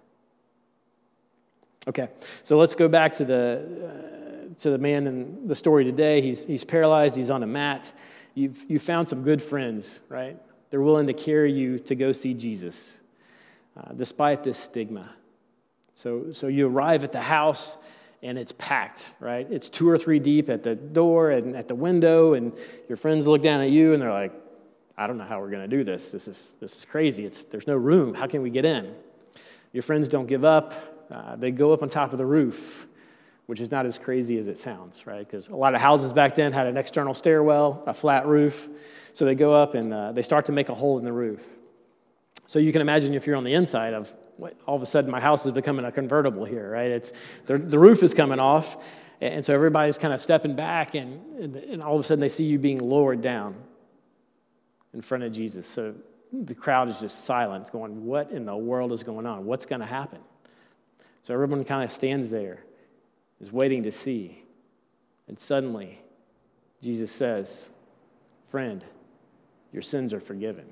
Okay, 1.88 2.08
so 2.42 2.58
let's 2.58 2.74
go 2.74 2.88
back 2.88 3.12
to 3.14 3.24
the, 3.24 4.50
uh, 4.50 4.54
to 4.60 4.70
the 4.70 4.78
man 4.78 5.06
in 5.06 5.46
the 5.46 5.54
story 5.54 5.84
today. 5.84 6.20
He's, 6.20 6.44
he's 6.44 6.64
paralyzed, 6.64 7.16
he's 7.16 7.30
on 7.30 7.42
a 7.42 7.46
mat. 7.46 7.92
You've, 8.34 8.64
you've 8.68 8.82
found 8.82 9.08
some 9.08 9.22
good 9.22 9.40
friends, 9.40 10.00
right? 10.08 10.36
They're 10.70 10.82
willing 10.82 11.06
to 11.06 11.12
carry 11.12 11.52
you 11.52 11.78
to 11.80 11.94
go 11.94 12.12
see 12.12 12.34
Jesus, 12.34 13.00
uh, 13.76 13.92
despite 13.92 14.42
this 14.42 14.58
stigma. 14.58 15.10
So, 15.94 16.32
so 16.32 16.48
you 16.48 16.68
arrive 16.68 17.04
at 17.04 17.12
the 17.12 17.20
house, 17.20 17.78
and 18.26 18.36
it's 18.38 18.52
packed, 18.52 19.12
right? 19.20 19.46
It's 19.50 19.68
two 19.68 19.88
or 19.88 19.96
three 19.96 20.18
deep 20.18 20.50
at 20.50 20.62
the 20.62 20.74
door 20.74 21.30
and 21.30 21.54
at 21.54 21.68
the 21.68 21.74
window, 21.74 22.34
and 22.34 22.52
your 22.88 22.96
friends 22.96 23.26
look 23.26 23.40
down 23.40 23.60
at 23.60 23.70
you 23.70 23.92
and 23.92 24.02
they're 24.02 24.12
like, 24.12 24.32
I 24.98 25.06
don't 25.06 25.18
know 25.18 25.24
how 25.24 25.40
we're 25.40 25.50
going 25.50 25.68
to 25.68 25.76
do 25.76 25.84
this. 25.84 26.10
This 26.10 26.26
is, 26.26 26.56
this 26.58 26.76
is 26.76 26.84
crazy. 26.84 27.24
It's, 27.24 27.44
there's 27.44 27.66
no 27.66 27.76
room. 27.76 28.14
How 28.14 28.26
can 28.26 28.42
we 28.42 28.50
get 28.50 28.64
in? 28.64 28.94
Your 29.72 29.82
friends 29.82 30.08
don't 30.08 30.26
give 30.26 30.44
up. 30.44 30.74
Uh, 31.10 31.36
they 31.36 31.50
go 31.50 31.72
up 31.72 31.82
on 31.82 31.88
top 31.88 32.12
of 32.12 32.18
the 32.18 32.26
roof, 32.26 32.86
which 33.46 33.60
is 33.60 33.70
not 33.70 33.86
as 33.86 33.98
crazy 33.98 34.38
as 34.38 34.48
it 34.48 34.58
sounds, 34.58 35.06
right? 35.06 35.24
Because 35.26 35.48
a 35.48 35.56
lot 35.56 35.74
of 35.74 35.80
houses 35.80 36.12
back 36.12 36.34
then 36.34 36.52
had 36.52 36.66
an 36.66 36.76
external 36.76 37.14
stairwell, 37.14 37.84
a 37.86 37.94
flat 37.94 38.26
roof. 38.26 38.68
So 39.12 39.24
they 39.24 39.34
go 39.34 39.54
up 39.54 39.74
and 39.74 39.92
uh, 39.94 40.12
they 40.12 40.22
start 40.22 40.46
to 40.46 40.52
make 40.52 40.68
a 40.68 40.74
hole 40.74 40.98
in 40.98 41.04
the 41.04 41.12
roof. 41.12 41.46
So 42.46 42.58
you 42.58 42.72
can 42.72 42.80
imagine 42.80 43.14
if 43.14 43.26
you're 43.26 43.36
on 43.36 43.44
the 43.44 43.54
inside 43.54 43.92
of 43.92 44.14
all 44.66 44.76
of 44.76 44.82
a 44.82 44.86
sudden 44.86 45.10
my 45.10 45.20
house 45.20 45.46
is 45.46 45.52
becoming 45.52 45.84
a 45.84 45.92
convertible 45.92 46.44
here, 46.44 46.70
right? 46.70 46.90
It's, 46.90 47.12
the, 47.46 47.58
the 47.58 47.78
roof 47.78 48.02
is 48.02 48.14
coming 48.14 48.38
off, 48.38 48.76
and 49.20 49.44
so 49.44 49.54
everybody's 49.54 49.98
kind 49.98 50.12
of 50.12 50.20
stepping 50.20 50.54
back, 50.54 50.94
and, 50.94 51.56
and 51.56 51.82
all 51.82 51.94
of 51.94 52.00
a 52.00 52.04
sudden 52.04 52.20
they 52.20 52.28
see 52.28 52.44
you 52.44 52.58
being 52.58 52.80
lowered 52.80 53.22
down 53.22 53.56
in 54.92 55.02
front 55.02 55.24
of 55.24 55.32
Jesus. 55.32 55.66
So 55.66 55.94
the 56.32 56.54
crowd 56.54 56.88
is 56.88 57.00
just 57.00 57.24
silent, 57.24 57.70
going, 57.72 58.04
What 58.04 58.30
in 58.30 58.44
the 58.44 58.56
world 58.56 58.92
is 58.92 59.02
going 59.02 59.26
on? 59.26 59.46
What's 59.46 59.66
going 59.66 59.80
to 59.80 59.86
happen? 59.86 60.20
So 61.22 61.34
everyone 61.34 61.64
kind 61.64 61.82
of 61.82 61.90
stands 61.90 62.30
there, 62.30 62.64
is 63.40 63.50
waiting 63.50 63.82
to 63.84 63.90
see. 63.90 64.42
And 65.28 65.38
suddenly, 65.38 66.00
Jesus 66.82 67.10
says, 67.10 67.70
Friend, 68.48 68.84
your 69.72 69.82
sins 69.82 70.14
are 70.14 70.20
forgiven. 70.20 70.66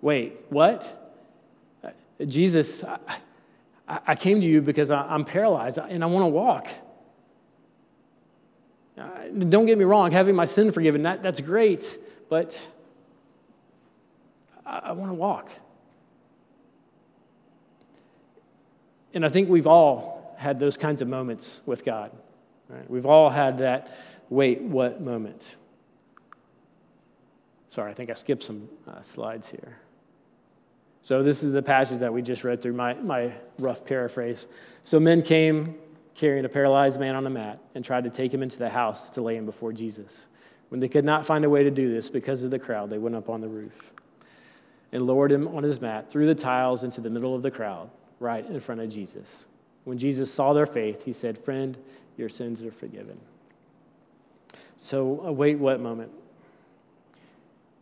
Wait, 0.00 0.34
what? 0.50 1.00
Jesus, 2.24 2.84
I, 2.84 2.98
I 4.06 4.14
came 4.14 4.40
to 4.40 4.46
you 4.46 4.62
because 4.62 4.90
I'm 4.90 5.24
paralyzed 5.24 5.78
and 5.78 6.02
I 6.02 6.06
want 6.06 6.24
to 6.24 6.28
walk. 6.28 6.68
Uh, 8.96 9.08
don't 9.48 9.66
get 9.66 9.76
me 9.76 9.84
wrong, 9.84 10.12
having 10.12 10.36
my 10.36 10.44
sin 10.44 10.70
forgiven, 10.70 11.02
that, 11.02 11.22
that's 11.22 11.40
great, 11.40 11.98
but 12.28 12.70
I, 14.64 14.78
I 14.78 14.92
want 14.92 15.10
to 15.10 15.14
walk. 15.14 15.50
And 19.14 19.24
I 19.24 19.28
think 19.28 19.48
we've 19.48 19.66
all 19.66 20.34
had 20.38 20.58
those 20.58 20.76
kinds 20.76 21.00
of 21.00 21.08
moments 21.08 21.60
with 21.66 21.84
God. 21.84 22.10
Right? 22.68 22.88
We've 22.90 23.06
all 23.06 23.30
had 23.30 23.58
that 23.58 23.96
wait, 24.28 24.60
what 24.60 25.00
moment. 25.00 25.56
Sorry, 27.74 27.90
I 27.90 27.94
think 27.94 28.08
I 28.08 28.14
skipped 28.14 28.44
some 28.44 28.68
uh, 28.86 29.00
slides 29.00 29.50
here. 29.50 29.76
So, 31.02 31.24
this 31.24 31.42
is 31.42 31.52
the 31.52 31.60
passage 31.60 31.98
that 31.98 32.12
we 32.12 32.22
just 32.22 32.44
read 32.44 32.62
through, 32.62 32.74
my, 32.74 32.94
my 32.94 33.32
rough 33.58 33.84
paraphrase. 33.84 34.46
So, 34.84 35.00
men 35.00 35.22
came 35.22 35.74
carrying 36.14 36.44
a 36.44 36.48
paralyzed 36.48 37.00
man 37.00 37.16
on 37.16 37.26
a 37.26 37.30
mat 37.30 37.58
and 37.74 37.84
tried 37.84 38.04
to 38.04 38.10
take 38.10 38.32
him 38.32 38.44
into 38.44 38.58
the 38.58 38.68
house 38.68 39.10
to 39.10 39.22
lay 39.22 39.36
him 39.36 39.44
before 39.44 39.72
Jesus. 39.72 40.28
When 40.68 40.78
they 40.78 40.86
could 40.86 41.04
not 41.04 41.26
find 41.26 41.44
a 41.44 41.50
way 41.50 41.64
to 41.64 41.70
do 41.72 41.92
this 41.92 42.08
because 42.08 42.44
of 42.44 42.52
the 42.52 42.60
crowd, 42.60 42.90
they 42.90 42.98
went 42.98 43.16
up 43.16 43.28
on 43.28 43.40
the 43.40 43.48
roof 43.48 43.92
and 44.92 45.04
lowered 45.04 45.32
him 45.32 45.48
on 45.48 45.64
his 45.64 45.80
mat 45.80 46.08
through 46.08 46.26
the 46.26 46.34
tiles 46.36 46.84
into 46.84 47.00
the 47.00 47.10
middle 47.10 47.34
of 47.34 47.42
the 47.42 47.50
crowd, 47.50 47.90
right 48.20 48.46
in 48.46 48.60
front 48.60 48.82
of 48.82 48.88
Jesus. 48.88 49.48
When 49.82 49.98
Jesus 49.98 50.32
saw 50.32 50.52
their 50.52 50.64
faith, 50.64 51.04
he 51.04 51.12
said, 51.12 51.36
Friend, 51.36 51.76
your 52.16 52.28
sins 52.28 52.62
are 52.62 52.70
forgiven. 52.70 53.18
So, 54.76 55.22
await 55.22 55.58
what 55.58 55.80
moment? 55.80 56.12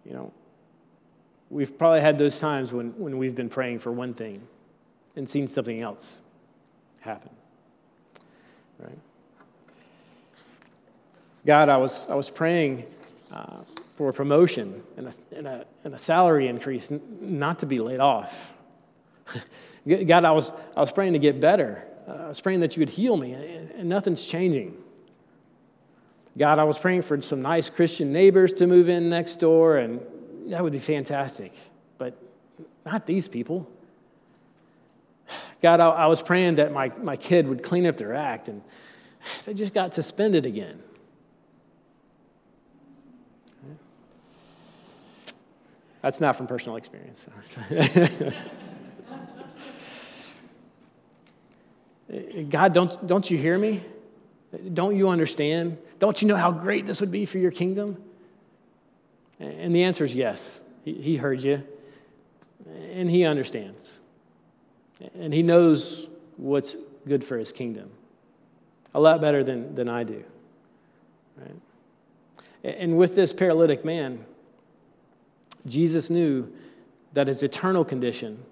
You 0.04 0.12
know, 0.14 0.32
We've 1.52 1.76
probably 1.76 2.00
had 2.00 2.16
those 2.16 2.40
times 2.40 2.72
when, 2.72 2.98
when 2.98 3.18
we've 3.18 3.34
been 3.34 3.50
praying 3.50 3.80
for 3.80 3.92
one 3.92 4.14
thing 4.14 4.40
and 5.16 5.28
seen 5.28 5.46
something 5.46 5.82
else 5.82 6.22
happen. 7.00 7.28
Right? 8.78 8.98
God, 11.44 11.68
I 11.68 11.76
was, 11.76 12.08
I 12.08 12.14
was 12.14 12.30
praying 12.30 12.86
uh, 13.30 13.64
for 13.96 14.08
a 14.08 14.14
promotion 14.14 14.82
and 14.96 15.08
a, 15.08 15.12
and 15.36 15.46
a, 15.46 15.66
and 15.84 15.94
a 15.94 15.98
salary 15.98 16.48
increase, 16.48 16.90
n- 16.90 17.02
not 17.20 17.58
to 17.58 17.66
be 17.66 17.76
laid 17.76 18.00
off. 18.00 18.54
God, 19.86 20.24
I 20.24 20.30
was, 20.30 20.52
I 20.74 20.80
was 20.80 20.90
praying 20.90 21.12
to 21.12 21.18
get 21.18 21.38
better. 21.38 21.86
Uh, 22.08 22.12
I 22.12 22.28
was 22.28 22.40
praying 22.40 22.60
that 22.60 22.78
you 22.78 22.80
would 22.80 22.90
heal 22.90 23.18
me, 23.18 23.34
and, 23.34 23.70
and 23.72 23.88
nothing's 23.90 24.24
changing. 24.24 24.74
God, 26.36 26.58
I 26.58 26.64
was 26.64 26.78
praying 26.78 27.02
for 27.02 27.20
some 27.20 27.42
nice 27.42 27.68
Christian 27.68 28.12
neighbors 28.12 28.52
to 28.54 28.66
move 28.66 28.88
in 28.88 29.08
next 29.08 29.36
door, 29.36 29.76
and 29.76 30.00
that 30.46 30.62
would 30.62 30.72
be 30.72 30.78
fantastic. 30.78 31.52
But 31.98 32.16
not 32.86 33.06
these 33.06 33.28
people. 33.28 33.70
God, 35.60 35.80
I, 35.80 35.88
I 35.88 36.06
was 36.06 36.22
praying 36.22 36.56
that 36.56 36.72
my, 36.72 36.90
my 37.02 37.16
kid 37.16 37.46
would 37.48 37.62
clean 37.62 37.86
up 37.86 37.96
their 37.96 38.14
act, 38.14 38.48
and 38.48 38.62
they 39.44 39.54
just 39.54 39.74
got 39.74 39.94
suspended 39.94 40.46
again. 40.46 40.82
That's 46.00 46.20
not 46.20 46.34
from 46.34 46.48
personal 46.48 46.76
experience. 46.76 47.28
God, 52.50 52.74
don't, 52.74 53.06
don't 53.06 53.30
you 53.30 53.38
hear 53.38 53.56
me? 53.56 53.80
Don't 54.72 54.96
you 54.96 55.08
understand? 55.08 55.78
Don't 55.98 56.20
you 56.20 56.28
know 56.28 56.36
how 56.36 56.52
great 56.52 56.86
this 56.86 57.00
would 57.00 57.10
be 57.10 57.24
for 57.24 57.38
your 57.38 57.50
kingdom? 57.50 58.02
And 59.40 59.74
the 59.74 59.84
answer 59.84 60.04
is 60.04 60.14
yes. 60.14 60.64
He 60.84 61.16
heard 61.16 61.42
you, 61.42 61.62
and 62.92 63.08
he 63.08 63.24
understands. 63.24 64.02
And 65.18 65.32
he 65.32 65.42
knows 65.42 66.08
what's 66.36 66.76
good 67.06 67.24
for 67.24 67.38
his 67.38 67.52
kingdom 67.52 67.90
a 68.94 69.00
lot 69.00 69.20
better 69.20 69.42
than, 69.42 69.74
than 69.74 69.88
I 69.88 70.04
do. 70.04 70.24
Right? 71.36 71.56
And 72.64 72.96
with 72.96 73.14
this 73.14 73.32
paralytic 73.32 73.84
man, 73.84 74.24
Jesus 75.66 76.10
knew 76.10 76.52
that 77.12 77.26
his 77.26 77.42
eternal 77.42 77.84
condition 77.84 78.44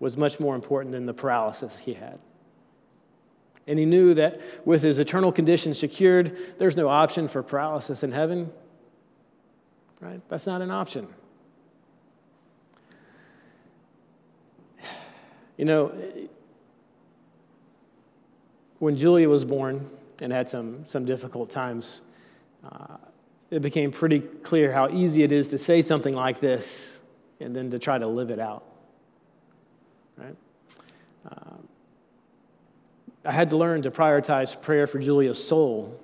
was 0.00 0.16
much 0.16 0.40
more 0.40 0.54
important 0.54 0.92
than 0.92 1.06
the 1.06 1.14
paralysis 1.14 1.78
he 1.78 1.94
had. 1.94 2.18
And 3.66 3.78
he 3.78 3.86
knew 3.86 4.14
that 4.14 4.40
with 4.66 4.82
his 4.82 4.98
eternal 4.98 5.32
condition 5.32 5.72
secured, 5.72 6.36
there's 6.58 6.76
no 6.76 6.88
option 6.88 7.28
for 7.28 7.42
paralysis 7.42 8.02
in 8.02 8.12
heaven 8.12 8.52
right? 10.04 10.20
That's 10.28 10.46
not 10.46 10.60
an 10.62 10.70
option. 10.70 11.08
You 15.56 15.64
know, 15.64 15.92
when 18.80 18.96
Julia 18.96 19.28
was 19.28 19.44
born 19.44 19.88
and 20.20 20.32
had 20.32 20.48
some, 20.48 20.84
some 20.84 21.04
difficult 21.04 21.48
times, 21.48 22.02
uh, 22.64 22.96
it 23.50 23.62
became 23.62 23.92
pretty 23.92 24.20
clear 24.20 24.72
how 24.72 24.88
easy 24.90 25.22
it 25.22 25.30
is 25.30 25.50
to 25.50 25.58
say 25.58 25.80
something 25.80 26.12
like 26.12 26.40
this 26.40 27.02
and 27.40 27.54
then 27.54 27.70
to 27.70 27.78
try 27.78 27.98
to 27.98 28.06
live 28.06 28.30
it 28.30 28.40
out. 28.40 28.64
Right? 30.16 30.36
I 33.24 33.32
had 33.32 33.50
to 33.50 33.56
learn 33.56 33.82
to 33.82 33.90
prioritize 33.90 34.60
prayer 34.60 34.86
for 34.86 34.98
Julia's 34.98 35.42
soul 35.42 35.98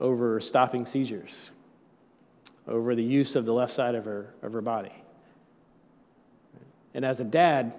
over 0.00 0.40
stopping 0.40 0.86
seizures, 0.86 1.52
over 2.66 2.94
the 2.94 3.02
use 3.02 3.36
of 3.36 3.44
the 3.44 3.52
left 3.52 3.72
side 3.72 3.94
of 3.94 4.04
her, 4.04 4.34
of 4.42 4.52
her 4.52 4.60
body. 4.60 4.92
And 6.94 7.04
as 7.04 7.20
a 7.20 7.24
dad, 7.24 7.74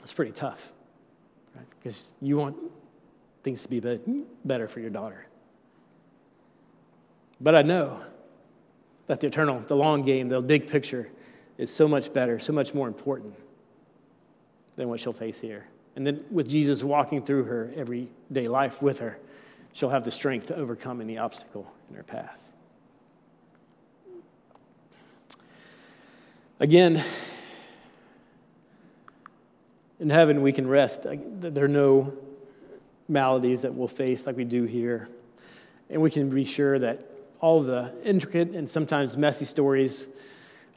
it's 0.00 0.12
pretty 0.12 0.32
tough, 0.32 0.72
right? 1.54 1.66
Because 1.78 2.12
you 2.22 2.38
want 2.38 2.56
things 3.42 3.62
to 3.64 3.68
be 3.68 3.80
better 4.44 4.68
for 4.68 4.80
your 4.80 4.90
daughter. 4.90 5.26
But 7.40 7.54
I 7.54 7.62
know 7.62 8.00
that 9.06 9.20
the 9.20 9.26
eternal, 9.26 9.60
the 9.60 9.76
long 9.76 10.02
game, 10.02 10.28
the 10.28 10.40
big 10.40 10.68
picture 10.68 11.08
is 11.58 11.72
so 11.72 11.86
much 11.86 12.12
better, 12.12 12.38
so 12.38 12.52
much 12.52 12.72
more 12.72 12.88
important 12.88 13.34
than 14.78 14.88
what 14.88 15.00
she'll 15.00 15.12
face 15.12 15.40
here. 15.40 15.66
And 15.96 16.06
then 16.06 16.24
with 16.30 16.48
Jesus 16.48 16.82
walking 16.82 17.22
through 17.22 17.44
her 17.44 17.70
everyday 17.76 18.46
life 18.46 18.80
with 18.80 19.00
her, 19.00 19.18
she'll 19.72 19.90
have 19.90 20.04
the 20.04 20.10
strength 20.10 20.46
to 20.46 20.56
overcome 20.56 21.00
any 21.00 21.18
obstacle 21.18 21.70
in 21.90 21.96
her 21.96 22.04
path. 22.04 22.44
Again, 26.60 27.04
in 29.98 30.10
heaven, 30.10 30.42
we 30.42 30.52
can 30.52 30.68
rest. 30.68 31.04
There 31.04 31.64
are 31.64 31.68
no 31.68 32.12
maladies 33.08 33.62
that 33.62 33.74
we'll 33.74 33.88
face 33.88 34.26
like 34.26 34.36
we 34.36 34.44
do 34.44 34.64
here. 34.64 35.08
And 35.90 36.00
we 36.00 36.10
can 36.10 36.30
be 36.30 36.44
sure 36.44 36.78
that 36.78 37.10
all 37.40 37.62
the 37.62 37.92
intricate 38.04 38.50
and 38.50 38.70
sometimes 38.70 39.16
messy 39.16 39.44
stories 39.44 40.08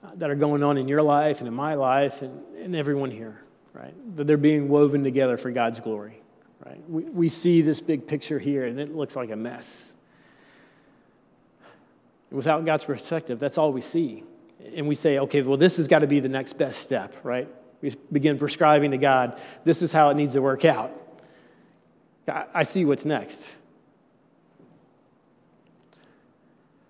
uh, 0.04 0.10
that 0.16 0.32
are 0.32 0.36
going 0.36 0.64
on 0.64 0.78
in 0.78 0.88
your 0.88 1.04
life 1.04 1.40
and 1.40 1.48
in 1.48 1.54
my 1.54 1.76
life 1.76 2.22
and, 2.22 2.42
and 2.58 2.76
everyone 2.76 3.12
here, 3.12 3.42
right? 3.74 3.94
That 4.16 4.28
they're 4.28 4.38
being 4.38 4.70
woven 4.70 5.04
together 5.04 5.38
for 5.38 5.52
God's 5.52 5.80
glory. 5.80 6.22
Right? 6.66 6.82
We, 6.90 7.04
we 7.04 7.30
see 7.30 7.62
this 7.62 7.82
big 7.82 8.08
picture 8.08 8.40
here 8.40 8.66
and 8.66 8.80
it 8.80 8.96
looks 8.96 9.16
like 9.16 9.32
a 9.32 9.36
mess. 9.36 9.96
Without 12.30 12.64
God's 12.66 12.86
perspective, 12.86 13.40
that's 13.40 13.58
all 13.58 13.74
we 13.74 13.82
see. 13.82 14.24
And 14.76 14.88
we 14.88 14.96
say, 14.96 15.20
okay, 15.20 15.42
well, 15.42 15.58
this 15.58 15.78
has 15.78 15.88
got 15.88 16.00
to 16.00 16.08
be 16.08 16.20
the 16.20 16.30
next 16.30 16.54
best 16.54 16.82
step, 16.82 17.16
right? 17.24 17.48
We 17.82 17.96
begin 18.12 18.38
prescribing 18.38 18.92
to 18.92 18.98
God, 18.98 19.40
this 19.64 19.82
is 19.82 19.92
how 19.92 20.10
it 20.10 20.16
needs 20.16 20.34
to 20.34 20.42
work 20.42 20.66
out. 20.66 20.92
I 22.54 22.64
see 22.64 22.86
what's 22.86 23.06
next. 23.06 23.58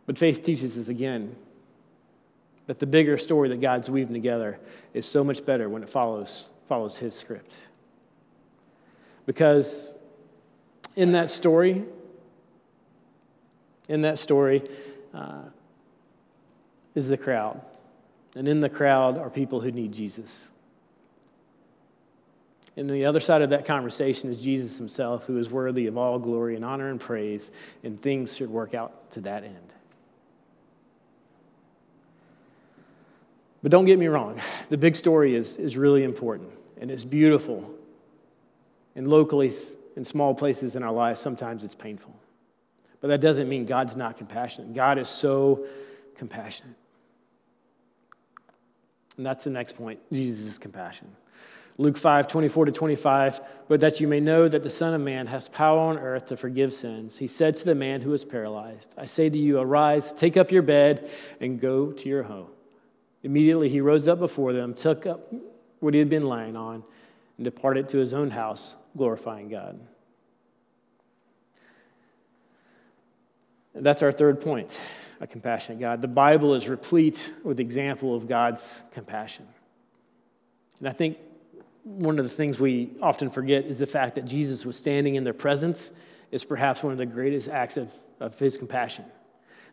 But 0.06 0.18
faith 0.18 0.44
teaches 0.44 0.78
us 0.78 0.90
again 0.90 1.36
that 2.68 2.80
the 2.80 2.86
bigger 2.86 3.18
story 3.18 3.50
that 3.50 3.62
God's 3.62 3.90
weaving 3.90 4.14
together 4.14 4.60
is 4.94 5.06
so 5.06 5.24
much 5.24 5.46
better 5.46 5.70
when 5.70 5.84
it 5.84 5.90
follows, 5.90 6.50
follows 6.72 6.98
His 6.98 7.14
script. 7.14 7.54
Because 9.26 9.94
in 10.96 11.12
that 11.12 11.30
story, 11.30 11.84
in 13.90 14.04
that 14.04 14.18
story 14.18 14.64
uh, 15.14 15.42
is 16.96 17.10
the 17.10 17.18
crowd. 17.18 17.60
And 18.38 18.48
in 18.48 18.62
the 18.62 18.70
crowd 18.70 19.18
are 19.18 19.30
people 19.30 19.60
who 19.60 19.70
need 19.70 19.92
Jesus. 19.92 20.50
And 22.78 22.90
the 22.90 23.04
other 23.04 23.20
side 23.20 23.42
of 23.42 23.50
that 23.50 23.66
conversation 23.66 24.30
is 24.30 24.42
Jesus 24.42 24.78
himself, 24.78 25.26
who 25.26 25.38
is 25.38 25.52
worthy 25.52 25.88
of 25.88 25.98
all 25.98 26.20
glory 26.20 26.56
and 26.56 26.64
honor 26.64 26.90
and 26.90 27.02
praise, 27.02 27.52
and 27.84 28.02
things 28.02 28.34
should 28.34 28.50
work 28.50 28.74
out 28.74 29.12
to 29.12 29.20
that 29.20 29.44
end. 29.44 29.74
But 33.62 33.74
don't 33.74 33.84
get 33.84 34.00
me 34.00 34.08
wrong, 34.08 34.40
the 34.70 34.78
big 34.78 34.96
story 34.96 35.36
is, 35.36 35.58
is 35.58 35.76
really 35.76 36.06
important 36.06 36.61
and 36.82 36.92
it's 36.92 37.06
beautiful. 37.06 37.74
And 38.96 39.08
locally, 39.08 39.52
in 39.96 40.04
small 40.04 40.34
places 40.34 40.76
in 40.76 40.84
our 40.84 40.92
lives, 40.92 41.22
sometimes 41.22 41.64
it's 41.64 41.76
painful. 41.76 42.14
But 43.00 43.08
that 43.08 43.22
doesn't 43.22 43.48
mean 43.48 43.66
God's 43.66 43.96
not 43.96 44.18
compassionate. 44.18 44.74
God 44.74 44.98
is 44.98 45.08
so 45.08 45.66
compassionate. 46.16 46.76
And 49.16 49.26
that's 49.26 49.44
the 49.44 49.50
next 49.52 49.78
point 49.78 50.00
Jesus' 50.12 50.58
compassion. 50.58 51.08
Luke 51.78 51.98
5, 51.98 52.28
24 52.28 52.66
to 52.66 52.72
25, 52.72 53.42
but 53.68 53.80
that 53.80 54.00
you 54.00 54.08
may 54.08 54.20
know 54.20 54.48
that 54.48 54.62
the 54.62 54.70
Son 54.70 54.94
of 54.94 55.02
Man 55.02 55.28
has 55.28 55.48
power 55.48 55.80
on 55.80 55.98
earth 55.98 56.28
to 56.28 56.38
forgive 56.38 56.74
sins. 56.74 57.18
He 57.18 57.28
said 57.28 57.56
to 57.56 57.66
the 57.66 57.76
man 57.76 58.02
who 58.02 58.12
was 58.12 58.26
paralyzed, 58.26 58.94
I 58.98 59.06
say 59.06 59.30
to 59.30 59.38
you, 59.38 59.60
arise, 59.60 60.12
take 60.14 60.38
up 60.38 60.52
your 60.52 60.62
bed, 60.62 61.10
and 61.40 61.60
go 61.60 61.92
to 61.92 62.10
your 62.10 62.24
home. 62.24 62.50
Immediately 63.24 63.70
he 63.70 63.82
rose 63.82 64.08
up 64.08 64.20
before 64.20 64.54
them, 64.54 64.74
took 64.74 65.06
up 65.06 65.34
what 65.82 65.94
he 65.94 66.00
had 66.00 66.10
been 66.10 66.24
lying 66.24 66.56
on, 66.56 66.84
and 67.38 67.44
departed 67.44 67.90
to 67.90 67.98
his 67.98 68.14
own 68.14 68.32
house, 68.32 68.78
glorifying 68.96 69.50
God. 69.50 69.80
And 73.74 73.86
that's 73.86 74.02
our 74.02 74.12
third 74.12 74.40
point 74.40 74.80
a 75.20 75.28
compassionate 75.28 75.80
God. 75.80 76.02
The 76.02 76.08
Bible 76.08 76.56
is 76.56 76.68
replete 76.68 77.32
with 77.44 77.60
example 77.60 78.16
of 78.16 78.28
God's 78.28 78.84
compassion. 78.92 79.48
And 80.80 80.90
I 80.90 80.92
think 80.92 81.20
one 81.84 82.18
of 82.18 82.26
the 82.26 82.32
things 82.32 82.60
we 82.60 82.90
often 83.02 83.30
forget 83.30 83.66
is 83.66 83.78
the 83.78 83.86
fact 83.86 84.16
that 84.16 84.26
Jesus 84.26 84.66
was 84.66 84.76
standing 84.76 85.14
in 85.14 85.24
their 85.24 85.34
presence 85.34 85.92
is 86.32 86.44
perhaps 86.44 86.82
one 86.82 86.92
of 86.92 86.98
the 86.98 87.06
greatest 87.06 87.50
acts 87.50 87.78
of, 87.78 87.94
of 88.20 88.38
his 88.40 88.58
compassion. 88.58 89.06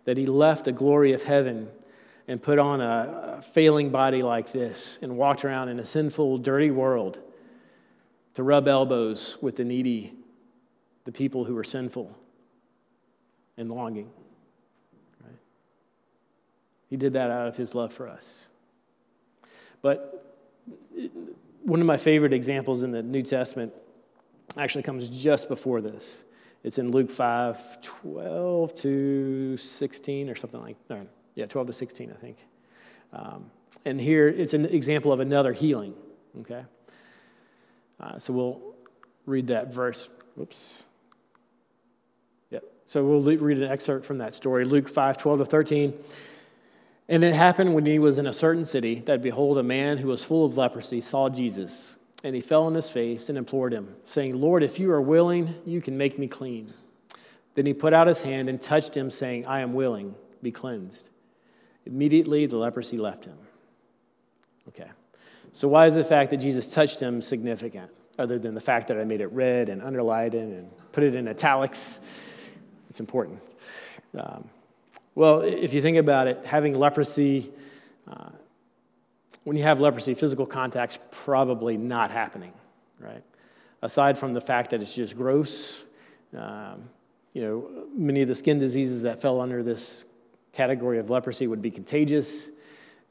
That 0.04 0.18
he 0.18 0.26
left 0.26 0.66
the 0.66 0.72
glory 0.72 1.14
of 1.14 1.22
heaven 1.22 1.68
and 2.28 2.42
put 2.42 2.58
on 2.58 2.82
a, 2.82 3.38
a 3.38 3.42
failing 3.42 3.88
body 3.88 4.22
like 4.22 4.52
this 4.52 4.98
and 5.00 5.16
walked 5.16 5.44
around 5.44 5.70
in 5.70 5.80
a 5.80 5.84
sinful, 5.84 6.38
dirty 6.38 6.70
world 6.70 7.18
to 8.34 8.42
rub 8.42 8.68
elbows 8.68 9.38
with 9.40 9.56
the 9.56 9.64
needy, 9.64 10.14
the 11.04 11.10
people 11.10 11.44
who 11.44 11.54
were 11.54 11.64
sinful 11.64 12.16
and 13.56 13.70
longing. 13.70 14.10
Right? 15.24 15.38
He 16.90 16.96
did 16.96 17.14
that 17.14 17.30
out 17.30 17.48
of 17.48 17.56
his 17.56 17.74
love 17.74 17.92
for 17.92 18.06
us. 18.06 18.48
But 19.80 20.36
one 21.62 21.80
of 21.80 21.86
my 21.86 21.96
favorite 21.96 22.34
examples 22.34 22.82
in 22.82 22.90
the 22.90 23.02
New 23.02 23.22
Testament 23.22 23.72
actually 24.56 24.82
comes 24.82 25.08
just 25.08 25.48
before 25.48 25.80
this. 25.80 26.24
It's 26.62 26.78
in 26.78 26.92
Luke 26.92 27.10
5 27.10 27.80
12 27.80 28.74
to 28.74 29.56
16 29.56 30.28
or 30.28 30.34
something 30.34 30.60
like 30.60 30.76
that. 30.88 30.94
No, 30.98 31.06
yeah, 31.38 31.46
12 31.46 31.68
to 31.68 31.72
16, 31.72 32.10
I 32.10 32.20
think. 32.20 32.36
Um, 33.12 33.50
and 33.84 34.00
here 34.00 34.28
it's 34.28 34.54
an 34.54 34.66
example 34.66 35.12
of 35.12 35.20
another 35.20 35.52
healing, 35.52 35.94
okay? 36.40 36.64
Uh, 38.00 38.18
so 38.18 38.32
we'll 38.32 38.74
read 39.24 39.46
that 39.46 39.72
verse. 39.72 40.08
Whoops. 40.36 40.84
Oops. 40.84 40.84
So 42.88 43.04
we'll 43.04 43.20
read 43.20 43.58
an 43.58 43.70
excerpt 43.70 44.06
from 44.06 44.16
that 44.18 44.32
story 44.32 44.64
Luke 44.64 44.88
5 44.88 45.18
12 45.18 45.40
to 45.40 45.44
13. 45.44 45.92
And 47.10 47.22
it 47.22 47.34
happened 47.34 47.74
when 47.74 47.84
he 47.84 47.98
was 47.98 48.16
in 48.16 48.26
a 48.26 48.32
certain 48.32 48.64
city 48.64 49.00
that 49.00 49.20
behold, 49.20 49.58
a 49.58 49.62
man 49.62 49.98
who 49.98 50.08
was 50.08 50.24
full 50.24 50.46
of 50.46 50.56
leprosy 50.56 51.02
saw 51.02 51.28
Jesus. 51.28 51.96
And 52.24 52.34
he 52.34 52.40
fell 52.40 52.64
on 52.64 52.74
his 52.74 52.90
face 52.90 53.28
and 53.28 53.36
implored 53.36 53.74
him, 53.74 53.94
saying, 54.04 54.40
Lord, 54.40 54.62
if 54.62 54.80
you 54.80 54.90
are 54.90 55.02
willing, 55.02 55.54
you 55.66 55.82
can 55.82 55.98
make 55.98 56.18
me 56.18 56.28
clean. 56.28 56.72
Then 57.54 57.66
he 57.66 57.74
put 57.74 57.92
out 57.92 58.06
his 58.06 58.22
hand 58.22 58.48
and 58.48 58.60
touched 58.60 58.96
him, 58.96 59.10
saying, 59.10 59.46
I 59.46 59.60
am 59.60 59.74
willing, 59.74 60.14
be 60.42 60.50
cleansed. 60.50 61.10
Immediately 61.88 62.46
the 62.46 62.56
leprosy 62.56 62.98
left 62.98 63.24
him. 63.24 63.36
Okay. 64.68 64.88
So, 65.52 65.66
why 65.66 65.86
is 65.86 65.94
the 65.94 66.04
fact 66.04 66.30
that 66.30 66.36
Jesus 66.36 66.72
touched 66.72 67.00
him 67.00 67.22
significant, 67.22 67.90
other 68.18 68.38
than 68.38 68.54
the 68.54 68.60
fact 68.60 68.88
that 68.88 69.00
I 69.00 69.04
made 69.04 69.20
it 69.20 69.28
red 69.28 69.68
and 69.70 69.82
underlined 69.82 70.34
it 70.34 70.42
and 70.42 70.70
put 70.92 71.02
it 71.02 71.14
in 71.14 71.26
italics? 71.26 72.00
It's 72.90 73.00
important. 73.00 73.40
Um, 74.16 74.48
well, 75.14 75.40
if 75.40 75.74
you 75.74 75.82
think 75.82 75.96
about 75.96 76.28
it, 76.28 76.44
having 76.44 76.78
leprosy, 76.78 77.50
uh, 78.06 78.28
when 79.44 79.56
you 79.56 79.62
have 79.62 79.80
leprosy, 79.80 80.14
physical 80.14 80.46
contact's 80.46 80.98
probably 81.10 81.76
not 81.76 82.10
happening, 82.10 82.52
right? 83.00 83.22
Aside 83.82 84.18
from 84.18 84.34
the 84.34 84.40
fact 84.40 84.70
that 84.70 84.80
it's 84.80 84.94
just 84.94 85.16
gross, 85.16 85.84
um, 86.36 86.88
you 87.32 87.42
know, 87.42 87.86
many 87.96 88.22
of 88.22 88.28
the 88.28 88.34
skin 88.34 88.58
diseases 88.58 89.02
that 89.02 89.20
fell 89.20 89.40
under 89.40 89.62
this 89.62 90.04
category 90.58 90.98
of 90.98 91.08
leprosy 91.08 91.46
would 91.46 91.62
be 91.62 91.70
contagious. 91.70 92.50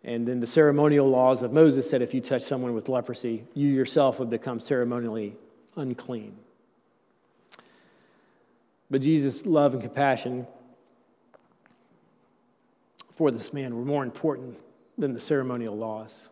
And 0.03 0.27
then 0.27 0.41
the 0.41 0.47
ceremonial 0.47 1.07
laws 1.07 1.43
of 1.43 1.53
Moses 1.53 1.89
said 1.89 2.01
if 2.01 2.13
you 2.13 2.19
touch 2.19 2.41
someone 2.41 2.73
with 2.73 2.89
leprosy, 2.89 3.45
you 3.53 3.69
yourself 3.69 4.19
would 4.19 4.29
become 4.29 4.59
ceremonially 4.59 5.37
unclean. 5.77 6.35
But 8.91 9.01
Jesus' 9.01 9.45
love 9.45 9.73
and 9.73 9.81
compassion 9.81 10.45
for 13.13 13.31
this 13.31 13.53
man 13.53 13.73
were 13.77 13.85
more 13.85 14.03
important 14.03 14.59
than 14.97 15.13
the 15.13 15.21
ceremonial 15.21 15.75
laws. 15.75 16.29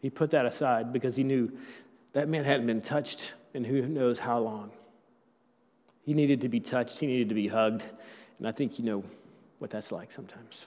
He 0.00 0.08
put 0.08 0.30
that 0.30 0.46
aside 0.46 0.92
because 0.92 1.16
he 1.16 1.24
knew 1.24 1.50
that 2.12 2.28
man 2.28 2.44
hadn't 2.44 2.68
been 2.68 2.80
touched 2.80 3.34
in 3.54 3.64
who 3.64 3.82
knows 3.82 4.20
how 4.20 4.38
long. 4.38 4.70
He 6.06 6.14
needed 6.14 6.42
to 6.42 6.48
be 6.48 6.60
touched, 6.60 7.00
he 7.00 7.08
needed 7.08 7.28
to 7.30 7.34
be 7.34 7.48
hugged, 7.48 7.82
and 8.38 8.46
I 8.46 8.52
think 8.52 8.78
you 8.78 8.84
know 8.84 9.04
what 9.58 9.70
that's 9.70 9.90
like 9.92 10.12
sometimes. 10.12 10.66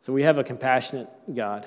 So 0.00 0.12
we 0.12 0.22
have 0.22 0.38
a 0.38 0.44
compassionate 0.44 1.08
God. 1.32 1.66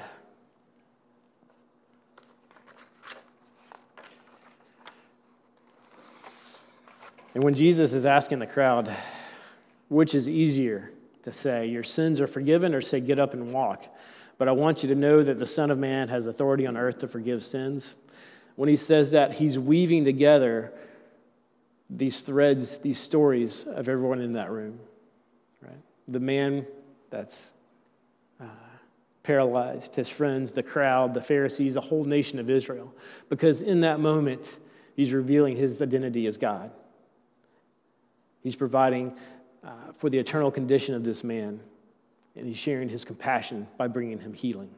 And 7.33 7.43
when 7.43 7.53
Jesus 7.53 7.93
is 7.93 8.05
asking 8.05 8.39
the 8.39 8.47
crowd, 8.47 8.93
which 9.89 10.15
is 10.15 10.27
easier 10.27 10.91
to 11.23 11.31
say, 11.31 11.67
your 11.67 11.83
sins 11.83 12.21
are 12.21 12.27
forgiven, 12.27 12.73
or 12.73 12.81
say, 12.81 13.01
get 13.01 13.19
up 13.19 13.33
and 13.33 13.51
walk? 13.51 13.85
But 14.37 14.47
I 14.47 14.51
want 14.51 14.83
you 14.83 14.89
to 14.89 14.95
know 14.95 15.23
that 15.23 15.39
the 15.39 15.47
Son 15.47 15.69
of 15.71 15.77
Man 15.77 16.07
has 16.07 16.27
authority 16.27 16.65
on 16.65 16.77
earth 16.77 16.99
to 16.99 17.07
forgive 17.07 17.43
sins. 17.43 17.97
When 18.55 18.69
he 18.69 18.75
says 18.75 19.11
that, 19.11 19.33
he's 19.33 19.59
weaving 19.59 20.05
together 20.05 20.73
these 21.89 22.21
threads, 22.21 22.79
these 22.79 22.99
stories 22.99 23.65
of 23.65 23.89
everyone 23.89 24.21
in 24.21 24.33
that 24.33 24.49
room. 24.49 24.79
Right? 25.61 25.81
The 26.07 26.19
man 26.19 26.65
that's 27.09 27.53
uh, 28.41 28.45
paralyzed, 29.23 29.95
his 29.95 30.09
friends, 30.09 30.51
the 30.51 30.63
crowd, 30.63 31.13
the 31.13 31.21
Pharisees, 31.21 31.75
the 31.75 31.81
whole 31.81 32.05
nation 32.05 32.39
of 32.39 32.49
Israel. 32.49 32.93
Because 33.29 33.61
in 33.61 33.81
that 33.81 33.99
moment, 33.99 34.59
he's 34.95 35.13
revealing 35.13 35.55
his 35.55 35.81
identity 35.81 36.25
as 36.27 36.37
God. 36.37 36.71
He's 38.41 38.55
providing 38.55 39.15
uh, 39.63 39.69
for 39.95 40.09
the 40.09 40.19
eternal 40.19 40.51
condition 40.51 40.93
of 40.93 41.03
this 41.03 41.23
man, 41.23 41.59
and 42.35 42.45
he's 42.45 42.57
sharing 42.57 42.89
his 42.89 43.03
compassion 43.03 43.67
by 43.77 43.87
bringing 43.87 44.19
him 44.19 44.33
healing. 44.33 44.69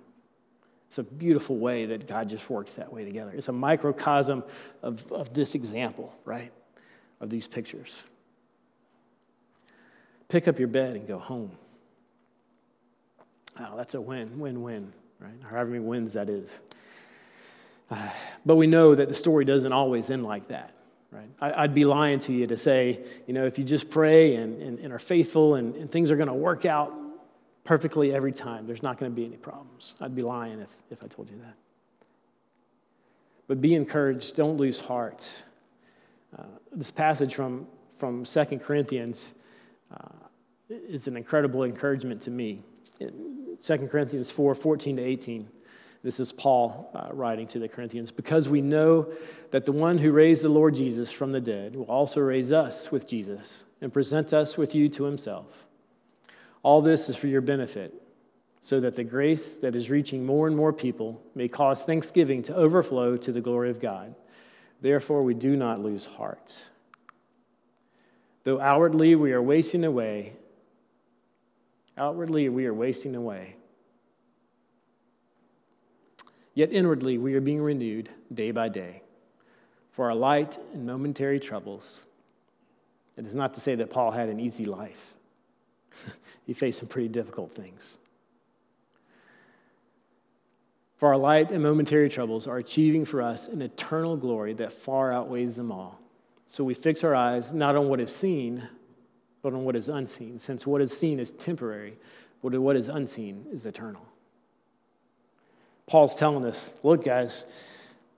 It's 0.88 1.00
a 1.00 1.04
beautiful 1.04 1.58
way 1.58 1.86
that 1.88 2.08
God 2.08 2.30
just 2.30 2.50
works 2.50 2.76
that 2.76 2.92
way 2.92 3.04
together. 3.04 3.32
It's 3.36 3.50
a 3.50 3.54
microcosm 3.54 4.44
of, 4.82 5.12
of 5.12 5.34
this 5.34 5.54
example, 5.54 6.16
right? 6.24 6.52
Of 7.20 7.30
these 7.30 7.48
pictures. 7.48 8.04
Pick 10.30 10.48
up 10.48 10.60
your 10.60 10.68
bed 10.68 10.96
and 10.96 11.08
go 11.08 11.18
home. 11.18 11.52
Oh, 13.60 13.76
that's 13.76 13.96
a 13.96 14.02
win, 14.02 14.40
win, 14.40 14.62
win, 14.62 14.94
right? 15.20 15.32
However 15.50 15.72
many 15.72 15.84
wins 15.84 16.14
that 16.14 16.30
is. 16.30 16.62
Uh, 17.90 18.10
but 18.46 18.56
we 18.56 18.68
know 18.68 18.94
that 18.94 19.10
the 19.10 19.16
story 19.16 19.46
doesn't 19.46 19.74
always 19.74 20.10
end 20.10 20.24
like 20.24 20.50
that. 20.50 20.74
Right? 21.12 21.30
I, 21.40 21.62
would 21.62 21.74
be 21.74 21.86
lying 21.86 22.20
to 22.20 22.34
you 22.34 22.46
to 22.48 22.58
say, 22.58 23.00
you 23.28 23.34
know, 23.34 23.46
if 23.46 23.58
you 23.58 23.64
just 23.64 23.90
pray 23.90 24.36
and, 24.36 24.62
and, 24.62 24.80
and 24.80 24.92
are 24.92 25.00
faithful 25.00 25.56
and, 25.56 25.74
and 25.76 25.90
things 25.90 26.12
are 26.12 26.18
going 26.18 26.28
to 26.28 26.34
work 26.34 26.66
out 26.66 26.94
perfectly 27.64 28.14
every 28.14 28.34
time. 28.34 28.68
There's 28.68 28.84
not 28.84 28.98
going 28.98 29.12
to 29.12 29.16
be 29.16 29.26
any 29.26 29.38
problems. 29.38 29.96
I'd 30.02 30.16
be 30.16 30.22
lying 30.22 30.60
if, 30.60 30.70
if 30.92 31.04
I 31.04 31.08
told 31.08 31.30
you 31.30 31.38
that. 31.38 31.56
But 33.48 33.62
be 33.62 33.74
encouraged. 33.74 34.36
Don't 34.36 34.58
lose 34.58 34.82
heart. 34.82 35.46
Uh, 36.36 36.44
this 36.72 36.92
passage 36.92 37.36
from, 37.36 37.68
from 37.90 38.24
2 38.24 38.46
Corinthians 38.60 39.36
uh, 39.92 40.08
is 40.70 41.08
an 41.08 41.16
incredible 41.16 41.64
encouragement 41.64 42.22
to 42.22 42.32
me. 42.32 42.62
2 43.00 43.88
Corinthians 43.88 44.32
4 44.32 44.56
14 44.56 44.98
to 44.98 45.02
18. 45.02 45.50
This 46.04 46.20
is 46.20 46.32
Paul 46.32 46.92
uh, 46.94 47.14
writing 47.14 47.48
to 47.48 47.60
the 47.60 47.68
Corinthians. 47.68 48.12
Because 48.12 48.48
we 48.48 48.62
know 48.62 49.12
that 49.52 49.66
the 49.66 49.72
one 49.72 49.98
who 49.98 50.12
raised 50.12 50.44
the 50.44 50.50
Lord 50.50 50.76
Jesus 50.76 51.12
from 51.12 51.32
the 51.32 51.42
dead 51.42 51.76
will 51.76 51.86
also 51.86 52.22
raise 52.22 52.52
us 52.52 52.92
with 52.92 53.08
Jesus 53.08 53.66
and 53.82 53.92
present 53.92 54.34
us 54.34 54.58
with 54.58 54.76
you 54.76 54.90
to 54.90 55.04
himself. 55.04 55.66
All 56.64 56.82
this 56.82 57.10
is 57.10 57.16
for 57.16 57.28
your 57.28 57.42
benefit, 57.42 57.94
so 58.62 58.80
that 58.80 58.96
the 58.96 59.04
grace 59.04 59.58
that 59.60 59.76
is 59.76 59.90
reaching 59.90 60.26
more 60.26 60.48
and 60.48 60.56
more 60.56 60.74
people 60.74 61.22
may 61.36 61.48
cause 61.48 61.86
thanksgiving 61.86 62.44
to 62.44 62.56
overflow 62.56 63.18
to 63.18 63.32
the 63.32 63.42
glory 63.42 63.70
of 63.70 63.80
God. 63.80 64.16
Therefore, 64.82 65.24
we 65.24 65.34
do 65.34 65.56
not 65.56 65.80
lose 65.80 66.06
heart. 66.06 66.66
Though 68.44 68.60
outwardly 68.60 69.16
we 69.16 69.34
are 69.34 69.42
wasting 69.42 69.84
away, 69.84 70.34
outwardly 71.98 72.48
we 72.50 72.66
are 72.66 72.74
wasting 72.74 73.16
away. 73.16 73.56
Yet 76.54 76.72
inwardly 76.72 77.18
we 77.18 77.34
are 77.36 77.42
being 77.42 77.62
renewed 77.62 78.10
day 78.34 78.52
by 78.52 78.70
day. 78.70 79.02
For 79.92 80.06
our 80.06 80.16
light 80.16 80.58
and 80.74 80.86
momentary 80.86 81.40
troubles, 81.40 82.06
it 83.18 83.26
is 83.26 83.36
not 83.36 83.54
to 83.56 83.60
say 83.60 83.76
that 83.76 83.90
Paul 83.90 84.12
had 84.12 84.30
an 84.30 84.40
easy 84.40 84.66
life. 84.66 85.14
he 86.46 86.54
faced 86.54 86.80
some 86.80 86.88
pretty 86.88 87.10
difficult 87.10 87.52
things. 87.52 87.98
For 90.98 91.10
our 91.10 91.18
light 91.18 91.52
and 91.52 91.62
momentary 91.62 92.10
troubles 92.10 92.48
are 92.48 92.58
achieving 92.58 93.06
for 93.06 93.22
us 93.22 93.48
an 93.48 93.62
eternal 93.62 94.18
glory 94.18 94.54
that 94.54 94.72
far 94.72 95.14
outweighs 95.14 95.56
them 95.56 95.72
all. 95.72 96.00
So 96.48 96.64
we 96.64 96.74
fix 96.74 97.04
our 97.04 97.16
eyes 97.16 97.54
not 97.54 97.76
on 97.76 97.88
what 97.88 98.00
is 98.00 98.14
seen, 98.14 98.68
but 99.42 99.54
on 99.54 99.64
what 99.64 99.76
is 99.76 99.90
unseen, 99.90 100.40
since 100.40 100.66
what 100.66 100.82
is 100.82 100.98
seen 100.98 101.20
is 101.20 101.32
temporary, 101.32 101.98
but 102.42 102.58
what 102.60 102.76
is 102.76 102.90
unseen 102.90 103.46
is 103.52 103.66
eternal. 103.66 104.06
Paul's 105.86 106.16
telling 106.16 106.46
us 106.46 106.74
look, 106.84 107.06
guys, 107.06 107.46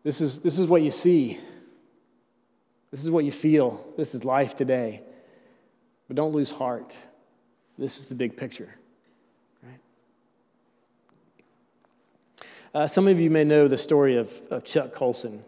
this 0.03 0.21
is, 0.21 0.39
this 0.39 0.57
is 0.57 0.67
what 0.67 0.81
you 0.81 0.91
see, 0.91 1.37
this 2.91 3.03
is 3.03 3.11
what 3.11 3.25
you 3.25 3.31
feel, 3.31 3.85
this 3.97 4.15
is 4.15 4.23
life 4.23 4.55
today. 4.55 5.03
But 6.07 6.15
don't 6.15 6.33
lose 6.33 6.51
heart. 6.51 6.95
This 7.77 7.99
is 7.99 8.07
the 8.07 8.15
big 8.15 8.35
picture. 8.35 8.75
Uh, 12.73 12.85
some 12.85 13.07
of 13.07 13.19
you 13.19 13.31
may 13.31 13.43
know 13.43 13.67
the 13.67 13.77
story 13.77 14.17
of, 14.17 14.39
of 14.51 14.63
Chuck 14.63 14.93
Colson. 14.93 15.43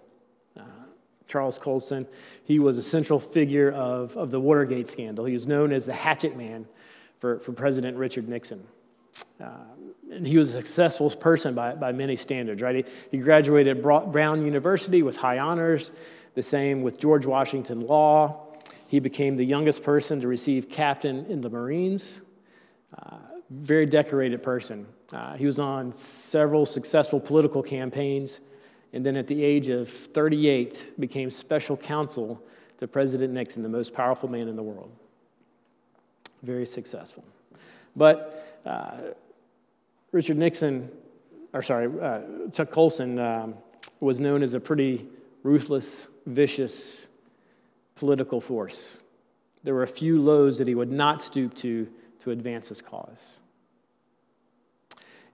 Uh, 0.57 0.63
Charles 1.27 1.59
Colson, 1.59 2.07
he 2.45 2.57
was 2.57 2.77
a 2.79 2.81
central 2.81 3.19
figure 3.19 3.71
of, 3.71 4.17
of 4.17 4.31
the 4.31 4.39
Watergate 4.39 4.87
scandal. 4.87 5.25
He 5.25 5.33
was 5.33 5.47
known 5.47 5.71
as 5.71 5.85
the 5.85 5.93
hatchet 5.93 6.35
man 6.35 6.65
for, 7.19 7.39
for 7.39 7.51
President 7.51 7.95
Richard 7.97 8.27
Nixon. 8.27 8.65
Uh, 9.39 9.49
and 10.11 10.25
he 10.25 10.37
was 10.37 10.49
a 10.49 10.57
successful 10.57 11.09
person 11.11 11.53
by, 11.53 11.75
by 11.75 11.91
many 11.91 12.15
standards, 12.15 12.61
right? 12.61 12.75
He, 12.77 12.85
he 13.11 13.17
graduated 13.19 13.81
Brown 13.83 14.43
University 14.43 15.03
with 15.03 15.17
high 15.17 15.37
honors, 15.37 15.91
the 16.33 16.43
same 16.43 16.81
with 16.81 16.99
George 16.99 17.25
Washington 17.25 17.81
Law. 17.81 18.47
He 18.87 18.99
became 18.99 19.35
the 19.35 19.45
youngest 19.45 19.83
person 19.83 20.19
to 20.21 20.27
receive 20.27 20.69
captain 20.69 21.25
in 21.27 21.41
the 21.41 21.49
Marines. 21.49 22.21
Uh, 22.97 23.17
very 23.49 23.85
decorated 23.85 24.41
person. 24.41 24.87
Uh, 25.13 25.35
he 25.35 25.45
was 25.45 25.59
on 25.59 25.91
several 25.91 26.65
successful 26.65 27.19
political 27.19 27.61
campaigns, 27.61 28.41
and 28.93 29.05
then 29.05 29.15
at 29.15 29.27
the 29.27 29.43
age 29.43 29.69
of 29.69 29.89
38, 29.89 30.93
became 30.99 31.29
special 31.29 31.75
counsel 31.75 32.41
to 32.77 32.87
President 32.87 33.33
Nixon, 33.33 33.61
the 33.61 33.69
most 33.69 33.93
powerful 33.93 34.29
man 34.29 34.47
in 34.47 34.55
the 34.55 34.63
world. 34.63 34.91
Very 36.43 36.65
successful. 36.65 37.23
But 37.95 38.59
uh, 38.65 38.97
Richard 40.11 40.37
Nixon, 40.37 40.89
or 41.53 41.61
sorry, 41.61 41.89
uh, 42.01 42.21
Chuck 42.51 42.71
Colson 42.71 43.19
um, 43.19 43.55
was 43.99 44.19
known 44.19 44.43
as 44.43 44.53
a 44.53 44.59
pretty 44.59 45.05
ruthless, 45.43 46.09
vicious 46.25 47.09
political 47.95 48.41
force. 48.41 49.01
There 49.63 49.75
were 49.75 49.83
a 49.83 49.87
few 49.87 50.21
lows 50.21 50.57
that 50.57 50.67
he 50.67 50.75
would 50.75 50.91
not 50.91 51.21
stoop 51.21 51.53
to 51.55 51.87
to 52.21 52.31
advance 52.31 52.69
his 52.69 52.81
cause. 52.81 53.40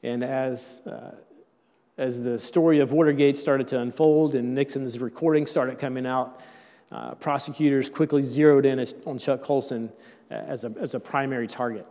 And 0.07 0.23
as, 0.23 0.81
uh, 0.87 1.15
as 1.97 2.21
the 2.21 2.39
story 2.39 2.79
of 2.79 2.93
Watergate 2.93 3.37
started 3.37 3.67
to 3.69 3.79
unfold 3.79 4.35
and 4.35 4.55
Nixon's 4.55 4.99
recordings 4.99 5.51
started 5.51 5.79
coming 5.79 6.05
out, 6.05 6.41
uh, 6.93 7.15
prosecutors 7.15 7.89
quickly 7.89 8.21
zeroed 8.21 8.65
in 8.65 8.85
on 9.05 9.17
Chuck 9.17 9.41
Colson 9.41 9.91
as 10.29 10.63
a, 10.63 10.73
as 10.79 10.93
a 10.93 10.99
primary 10.99 11.45
target. 11.45 11.85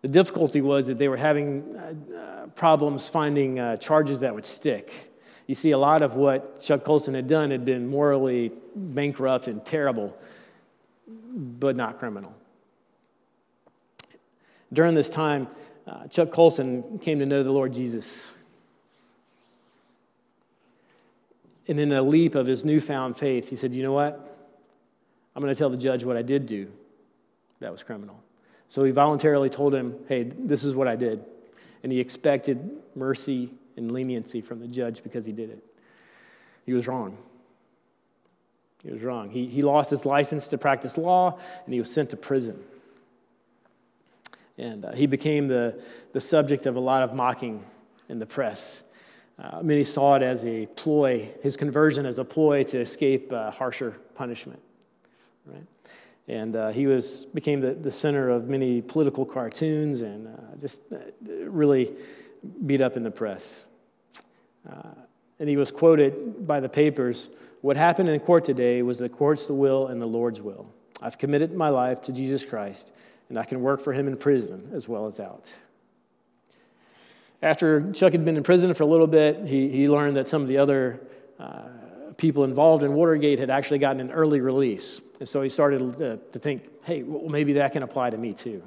The 0.00 0.08
difficulty 0.08 0.60
was 0.60 0.88
that 0.88 0.98
they 0.98 1.06
were 1.06 1.16
having 1.16 1.76
uh, 1.76 2.46
problems 2.56 3.08
finding 3.08 3.60
uh, 3.60 3.76
charges 3.76 4.18
that 4.20 4.34
would 4.34 4.46
stick. 4.46 5.12
You 5.46 5.54
see, 5.54 5.70
a 5.70 5.78
lot 5.78 6.02
of 6.02 6.16
what 6.16 6.60
Chuck 6.60 6.82
Colson 6.82 7.14
had 7.14 7.28
done 7.28 7.52
had 7.52 7.64
been 7.64 7.86
morally 7.86 8.50
bankrupt 8.74 9.46
and 9.46 9.64
terrible, 9.64 10.16
but 11.30 11.76
not 11.76 12.00
criminal. 12.00 12.34
During 14.72 14.94
this 14.94 15.10
time, 15.10 15.46
uh, 15.86 16.06
Chuck 16.08 16.30
Colson 16.30 16.98
came 16.98 17.18
to 17.18 17.26
know 17.26 17.42
the 17.42 17.52
Lord 17.52 17.72
Jesus. 17.72 18.34
And 21.68 21.78
in 21.78 21.92
a 21.92 22.02
leap 22.02 22.34
of 22.34 22.46
his 22.46 22.64
newfound 22.64 23.16
faith, 23.16 23.48
he 23.48 23.56
said, 23.56 23.72
You 23.72 23.82
know 23.82 23.92
what? 23.92 24.28
I'm 25.34 25.42
going 25.42 25.54
to 25.54 25.58
tell 25.58 25.70
the 25.70 25.76
judge 25.76 26.04
what 26.04 26.16
I 26.16 26.22
did 26.22 26.46
do. 26.46 26.70
That 27.60 27.72
was 27.72 27.82
criminal. 27.82 28.20
So 28.68 28.84
he 28.84 28.90
voluntarily 28.90 29.50
told 29.50 29.74
him, 29.74 29.96
Hey, 30.08 30.24
this 30.24 30.64
is 30.64 30.74
what 30.74 30.88
I 30.88 30.96
did. 30.96 31.24
And 31.82 31.90
he 31.90 32.00
expected 32.00 32.70
mercy 32.94 33.50
and 33.76 33.90
leniency 33.90 34.40
from 34.40 34.60
the 34.60 34.68
judge 34.68 35.02
because 35.02 35.26
he 35.26 35.32
did 35.32 35.50
it. 35.50 35.64
He 36.64 36.72
was 36.72 36.86
wrong. 36.86 37.16
He 38.82 38.90
was 38.90 39.02
wrong. 39.02 39.30
He, 39.30 39.46
he 39.46 39.62
lost 39.62 39.90
his 39.90 40.04
license 40.04 40.48
to 40.48 40.58
practice 40.58 40.98
law 40.98 41.38
and 41.64 41.74
he 41.74 41.80
was 41.80 41.92
sent 41.92 42.10
to 42.10 42.16
prison. 42.16 42.62
And 44.58 44.84
uh, 44.84 44.92
he 44.92 45.06
became 45.06 45.48
the, 45.48 45.82
the 46.12 46.20
subject 46.20 46.66
of 46.66 46.76
a 46.76 46.80
lot 46.80 47.02
of 47.02 47.14
mocking 47.14 47.64
in 48.08 48.18
the 48.18 48.26
press. 48.26 48.84
Uh, 49.38 49.62
many 49.62 49.82
saw 49.82 50.14
it 50.14 50.22
as 50.22 50.44
a 50.44 50.66
ploy, 50.66 51.28
his 51.42 51.56
conversion 51.56 52.04
as 52.06 52.18
a 52.18 52.24
ploy 52.24 52.62
to 52.64 52.78
escape 52.78 53.32
uh, 53.32 53.50
harsher 53.50 53.92
punishment. 54.14 54.60
Right? 55.46 55.64
And 56.28 56.54
uh, 56.54 56.70
he 56.70 56.86
was, 56.86 57.24
became 57.24 57.60
the, 57.60 57.72
the 57.72 57.90
center 57.90 58.28
of 58.28 58.48
many 58.48 58.82
political 58.82 59.24
cartoons 59.24 60.02
and 60.02 60.28
uh, 60.28 60.56
just 60.60 60.92
uh, 60.92 60.98
really 61.44 61.92
beat 62.66 62.80
up 62.80 62.96
in 62.96 63.02
the 63.02 63.10
press. 63.10 63.66
and 65.38 65.48
he 65.48 65.56
was 65.56 65.70
quoted 65.70 66.46
by 66.46 66.60
the 66.60 66.68
papers 66.68 67.30
What 67.62 67.76
happened 67.76 68.08
in 68.08 68.20
court 68.20 68.44
today 68.44 68.82
was 68.82 68.98
the 68.98 69.08
court's 69.08 69.48
will 69.48 69.88
and 69.88 70.00
the 70.00 70.06
Lord's 70.06 70.42
will. 70.42 70.66
I've 71.00 71.18
committed 71.18 71.52
my 71.52 71.68
life 71.68 72.02
to 72.02 72.12
Jesus 72.12 72.44
Christ 72.44 72.92
and 73.28 73.38
I 73.38 73.44
can 73.44 73.60
work 73.60 73.80
for 73.80 73.92
him 73.92 74.08
in 74.08 74.16
prison 74.16 74.70
as 74.72 74.88
well 74.88 75.06
as 75.06 75.20
out. 75.20 75.54
After 77.42 77.90
Chuck 77.92 78.12
had 78.12 78.24
been 78.24 78.36
in 78.36 78.42
prison 78.42 78.72
for 78.72 78.84
a 78.84 78.86
little 78.86 79.06
bit, 79.06 79.48
he, 79.48 79.68
he 79.68 79.88
learned 79.88 80.16
that 80.16 80.28
some 80.28 80.42
of 80.42 80.48
the 80.48 80.58
other 80.58 81.00
uh, 81.40 81.62
people 82.16 82.44
involved 82.44 82.84
in 82.84 82.92
Watergate 82.92 83.40
had 83.40 83.50
actually 83.50 83.80
gotten 83.80 84.00
an 84.00 84.12
early 84.12 84.40
release. 84.40 85.00
And 85.18 85.28
so 85.28 85.42
he 85.42 85.48
started 85.48 85.98
to, 85.98 86.18
to 86.18 86.38
think, 86.38 86.68
hey, 86.84 87.02
well, 87.02 87.28
maybe 87.28 87.54
that 87.54 87.72
can 87.72 87.82
apply 87.82 88.10
to 88.10 88.16
me 88.16 88.32
too. 88.32 88.62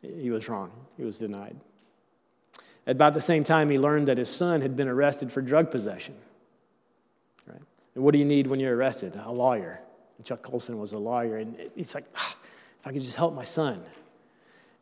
He 0.00 0.30
was 0.30 0.48
wrong, 0.48 0.70
he 0.96 1.04
was 1.04 1.18
denied. 1.18 1.56
At 2.86 2.92
about 2.92 3.14
the 3.14 3.20
same 3.20 3.42
time, 3.42 3.68
he 3.68 3.78
learned 3.78 4.08
that 4.08 4.16
his 4.16 4.28
son 4.30 4.60
had 4.60 4.76
been 4.76 4.88
arrested 4.88 5.32
for 5.32 5.42
drug 5.42 5.70
possession. 5.70 6.14
Right? 7.46 7.60
And 7.96 8.04
what 8.04 8.12
do 8.12 8.18
you 8.18 8.24
need 8.24 8.46
when 8.46 8.60
you're 8.60 8.76
arrested? 8.76 9.20
A 9.24 9.32
lawyer. 9.32 9.80
And 10.16 10.24
Chuck 10.24 10.42
Colson 10.42 10.78
was 10.78 10.92
a 10.92 10.98
lawyer. 10.98 11.38
And 11.38 11.56
he's 11.74 11.94
like, 11.94 12.04
ah, 12.16 12.36
I 12.86 12.92
could 12.92 13.02
just 13.02 13.16
help 13.16 13.34
my 13.34 13.44
son. 13.44 13.82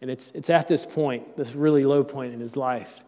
And 0.02 0.10
it's, 0.10 0.30
it's 0.32 0.50
at 0.50 0.68
this 0.68 0.84
point, 0.84 1.38
this 1.38 1.54
really 1.54 1.82
low 1.82 2.04
point 2.04 2.34
in 2.34 2.38
his 2.38 2.54
life, 2.54 3.02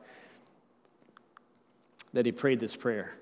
that 2.14 2.24
he 2.24 2.32
prayed 2.32 2.58
this 2.58 2.74
prayer 2.74 3.12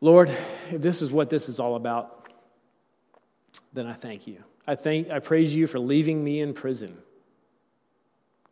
Lord, 0.00 0.28
if 0.28 0.80
this 0.80 1.02
is 1.02 1.10
what 1.10 1.28
this 1.28 1.48
is 1.48 1.58
all 1.58 1.74
about, 1.74 2.28
then 3.72 3.88
I 3.88 3.94
thank 3.94 4.28
you. 4.28 4.44
I, 4.64 4.76
thank, 4.76 5.12
I 5.12 5.18
praise 5.18 5.56
you 5.56 5.66
for 5.66 5.80
leaving 5.80 6.22
me 6.22 6.40
in 6.40 6.54
prison, 6.54 6.96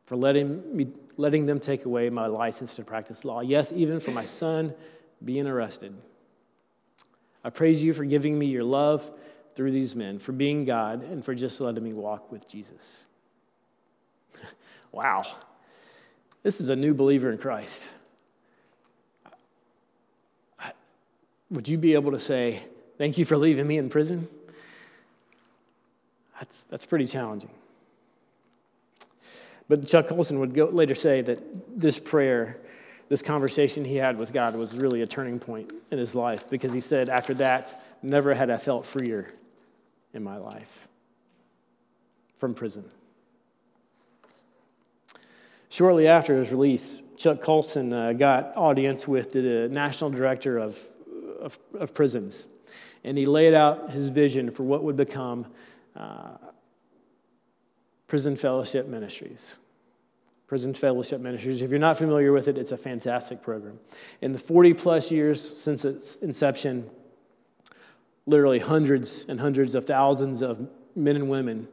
for 0.06 0.16
letting, 0.16 0.76
me, 0.76 0.88
letting 1.16 1.46
them 1.46 1.60
take 1.60 1.84
away 1.84 2.10
my 2.10 2.26
license 2.26 2.74
to 2.76 2.82
practice 2.82 3.24
law. 3.24 3.42
Yes, 3.42 3.70
even 3.70 4.00
for 4.00 4.10
my 4.10 4.24
son 4.24 4.74
being 5.24 5.46
arrested. 5.46 5.94
I 7.44 7.50
praise 7.50 7.80
you 7.80 7.92
for 7.92 8.04
giving 8.04 8.36
me 8.36 8.46
your 8.46 8.64
love 8.64 9.08
through 9.56 9.72
these 9.72 9.96
men 9.96 10.18
for 10.18 10.32
being 10.32 10.66
God 10.66 11.02
and 11.02 11.24
for 11.24 11.34
just 11.34 11.60
letting 11.60 11.82
me 11.82 11.94
walk 11.94 12.30
with 12.30 12.46
Jesus. 12.46 13.06
wow. 14.92 15.24
This 16.42 16.60
is 16.60 16.68
a 16.68 16.76
new 16.76 16.94
believer 16.94 17.32
in 17.32 17.38
Christ. 17.38 17.92
Would 21.50 21.68
you 21.68 21.78
be 21.78 21.94
able 21.94 22.12
to 22.12 22.18
say, 22.18 22.62
Thank 22.98 23.18
you 23.18 23.24
for 23.26 23.36
leaving 23.36 23.66
me 23.66 23.76
in 23.76 23.90
prison? 23.90 24.26
That's, 26.38 26.62
that's 26.64 26.86
pretty 26.86 27.06
challenging. 27.06 27.50
But 29.68 29.86
Chuck 29.86 30.06
Colson 30.06 30.40
would 30.40 30.54
go, 30.54 30.66
later 30.66 30.94
say 30.94 31.20
that 31.22 31.38
this 31.78 31.98
prayer, 31.98 32.56
this 33.10 33.20
conversation 33.20 33.84
he 33.84 33.96
had 33.96 34.16
with 34.18 34.32
God, 34.32 34.56
was 34.56 34.76
really 34.76 35.02
a 35.02 35.06
turning 35.06 35.38
point 35.38 35.72
in 35.90 35.98
his 35.98 36.14
life 36.14 36.48
because 36.48 36.72
he 36.72 36.80
said, 36.80 37.08
After 37.08 37.34
that, 37.34 37.82
never 38.02 38.32
had 38.34 38.50
I 38.50 38.56
felt 38.56 38.86
freer 38.86 39.32
in 40.14 40.22
my 40.22 40.36
life 40.36 40.88
from 42.36 42.54
prison. 42.54 42.84
Shortly 45.68 46.06
after 46.06 46.36
his 46.36 46.52
release, 46.52 47.02
Chuck 47.16 47.42
Colson 47.42 47.92
uh, 47.92 48.12
got 48.12 48.56
audience 48.56 49.06
with 49.06 49.30
the 49.30 49.68
National 49.68 50.10
Director 50.10 50.58
of, 50.58 50.82
of, 51.40 51.58
of, 51.74 51.92
Prisons, 51.92 52.48
and 53.04 53.18
he 53.18 53.26
laid 53.26 53.52
out 53.52 53.90
his 53.90 54.08
vision 54.08 54.50
for 54.50 54.62
what 54.62 54.84
would 54.84 54.96
become 54.96 55.46
uh, 55.96 56.36
Prison 58.06 58.36
Fellowship 58.36 58.86
Ministries. 58.86 59.58
Prison 60.46 60.72
Fellowship 60.72 61.20
Ministries. 61.20 61.60
If 61.60 61.70
you're 61.70 61.80
not 61.80 61.98
familiar 61.98 62.32
with 62.32 62.46
it, 62.46 62.56
it's 62.56 62.70
a 62.70 62.76
fantastic 62.76 63.42
program. 63.42 63.80
In 64.20 64.32
the 64.32 64.38
40 64.38 64.74
plus 64.74 65.10
years 65.10 65.42
since 65.42 65.84
its 65.84 66.14
inception, 66.16 66.88
literally 68.26 68.58
hundreds 68.58 69.24
and 69.28 69.40
hundreds 69.40 69.74
of 69.74 69.84
thousands 69.84 70.42
of 70.42 70.68
men 70.94 71.16
and 71.16 71.28
women 71.28 71.68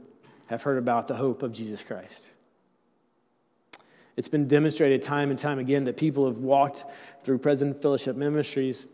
have 0.47 0.61
heard 0.63 0.77
about 0.77 1.07
the 1.07 1.15
hope 1.15 1.43
of 1.43 1.51
Jesus 1.51 1.83
Christ. 1.83 2.31
It's 4.15 4.27
been 4.27 4.47
demonstrated 4.47 5.01
time 5.01 5.31
and 5.31 5.39
time 5.39 5.57
again 5.57 5.85
that 5.85 5.97
people 5.97 6.27
have 6.27 6.37
walked 6.37 6.85
through 7.23 7.39
Prison 7.39 7.73
Fellowship 7.73 8.15
Ministries 8.15 8.87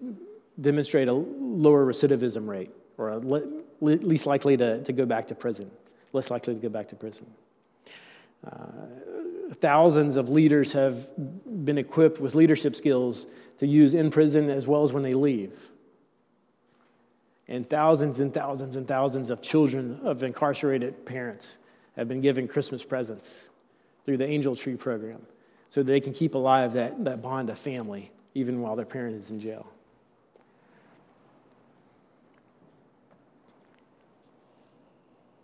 demonstrate 0.59 1.09
a 1.09 1.13
lower 1.13 1.85
recidivism 1.85 2.47
rate 2.47 2.71
or 2.97 3.17
le- 3.17 3.43
least 3.81 4.25
likely 4.25 4.57
to, 4.57 4.83
to 4.83 4.93
go 4.93 5.05
back 5.05 5.27
to 5.27 5.35
prison, 5.35 5.69
less 6.13 6.29
likely 6.29 6.53
to 6.53 6.59
go 6.59 6.69
back 6.69 6.89
to 6.89 6.95
prison. 6.95 7.27
Uh, 8.45 8.55
thousands 9.53 10.15
of 10.15 10.29
leaders 10.29 10.73
have 10.73 11.07
been 11.65 11.77
equipped 11.77 12.19
with 12.19 12.35
leadership 12.35 12.75
skills 12.75 13.27
to 13.57 13.67
use 13.67 13.93
in 13.93 14.09
prison 14.09 14.49
as 14.49 14.67
well 14.67 14.83
as 14.83 14.93
when 14.93 15.03
they 15.03 15.13
leave. 15.13 15.68
And 17.49 17.67
thousands 17.67 18.19
and 18.19 18.31
thousands 18.31 18.75
and 18.75 18.87
thousands 18.87 19.31
of 19.31 19.41
children 19.41 19.99
of 20.03 20.21
incarcerated 20.21 21.03
parents 21.05 21.57
have 21.97 22.07
been 22.07 22.21
given 22.21 22.47
Christmas 22.47 22.85
presents 22.85 23.49
through 24.05 24.17
the 24.17 24.27
Angel 24.27 24.55
Tree 24.55 24.75
program 24.75 25.21
so 25.69 25.81
they 25.81 25.99
can 25.99 26.13
keep 26.13 26.35
alive 26.35 26.73
that, 26.73 27.03
that 27.03 27.23
bond 27.23 27.49
of 27.49 27.57
family 27.57 28.11
even 28.35 28.61
while 28.61 28.75
their 28.75 28.85
parent 28.85 29.15
is 29.15 29.31
in 29.31 29.39
jail. 29.39 29.67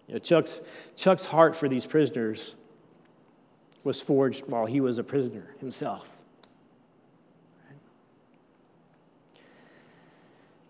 You 0.08 0.14
know, 0.14 0.20
Chuck's, 0.20 0.62
Chuck's 0.96 1.26
heart 1.26 1.56
for 1.56 1.68
these 1.68 1.88
prisoners 1.88 2.56
was 3.84 4.00
forged 4.00 4.46
while 4.46 4.68
he 4.68 4.80
was 4.80 5.00
a 5.00 5.04
prisoner 5.04 5.56
himself. 5.60 6.15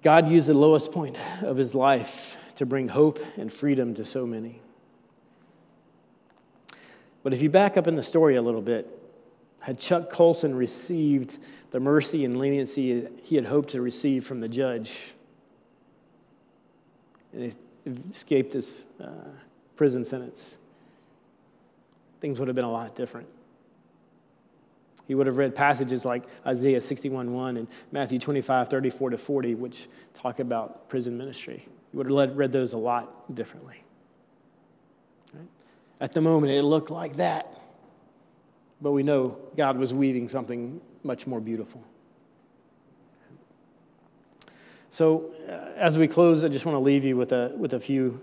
God 0.05 0.29
used 0.29 0.45
the 0.45 0.53
lowest 0.53 0.91
point 0.91 1.17
of 1.41 1.57
his 1.57 1.73
life 1.73 2.37
to 2.57 2.65
bring 2.67 2.89
hope 2.89 3.19
and 3.37 3.51
freedom 3.51 3.95
to 3.95 4.05
so 4.05 4.27
many. 4.27 4.61
But 7.23 7.33
if 7.33 7.41
you 7.41 7.49
back 7.49 7.75
up 7.75 7.87
in 7.87 7.95
the 7.95 8.03
story 8.03 8.35
a 8.35 8.41
little 8.43 8.61
bit, 8.61 8.87
had 9.61 9.79
Chuck 9.79 10.11
Colson 10.11 10.53
received 10.53 11.39
the 11.71 11.79
mercy 11.79 12.23
and 12.23 12.37
leniency 12.37 13.07
he 13.23 13.35
had 13.35 13.47
hoped 13.47 13.69
to 13.69 13.81
receive 13.81 14.23
from 14.23 14.41
the 14.41 14.47
judge, 14.47 15.15
and 17.33 17.55
escaped 18.07 18.53
his 18.53 18.85
uh, 19.03 19.09
prison 19.75 20.05
sentence, 20.05 20.59
things 22.21 22.37
would 22.37 22.47
have 22.47 22.55
been 22.55 22.63
a 22.63 22.71
lot 22.71 22.93
different. 22.93 23.27
He 25.07 25.15
would 25.15 25.27
have 25.27 25.37
read 25.37 25.53
passages 25.53 26.03
like 26.05 26.23
Isaiah 26.45 26.81
61 26.81 27.31
1 27.31 27.57
and 27.57 27.67
Matthew 27.91 28.19
25 28.19 28.69
34 28.69 29.11
to 29.11 29.17
40, 29.17 29.55
which 29.55 29.87
talk 30.13 30.39
about 30.39 30.89
prison 30.89 31.17
ministry. 31.17 31.67
He 31.91 31.97
would 31.97 32.09
have 32.09 32.35
read 32.37 32.51
those 32.51 32.73
a 32.73 32.77
lot 32.77 33.33
differently. 33.33 33.83
Right? 35.33 35.47
At 36.01 36.13
the 36.13 36.21
moment, 36.21 36.53
it 36.53 36.63
looked 36.63 36.89
like 36.89 37.17
that. 37.17 37.59
But 38.81 38.91
we 38.91 39.03
know 39.03 39.37
God 39.55 39.77
was 39.77 39.93
weaving 39.93 40.29
something 40.29 40.81
much 41.03 41.27
more 41.27 41.39
beautiful. 41.39 41.83
So, 44.89 45.31
uh, 45.47 45.77
as 45.77 45.97
we 45.97 46.07
close, 46.07 46.43
I 46.43 46.47
just 46.47 46.65
want 46.65 46.75
to 46.75 46.79
leave 46.79 47.03
you 47.03 47.17
with 47.17 47.31
a, 47.31 47.51
with 47.57 47.73
a 47.73 47.79
few, 47.79 48.21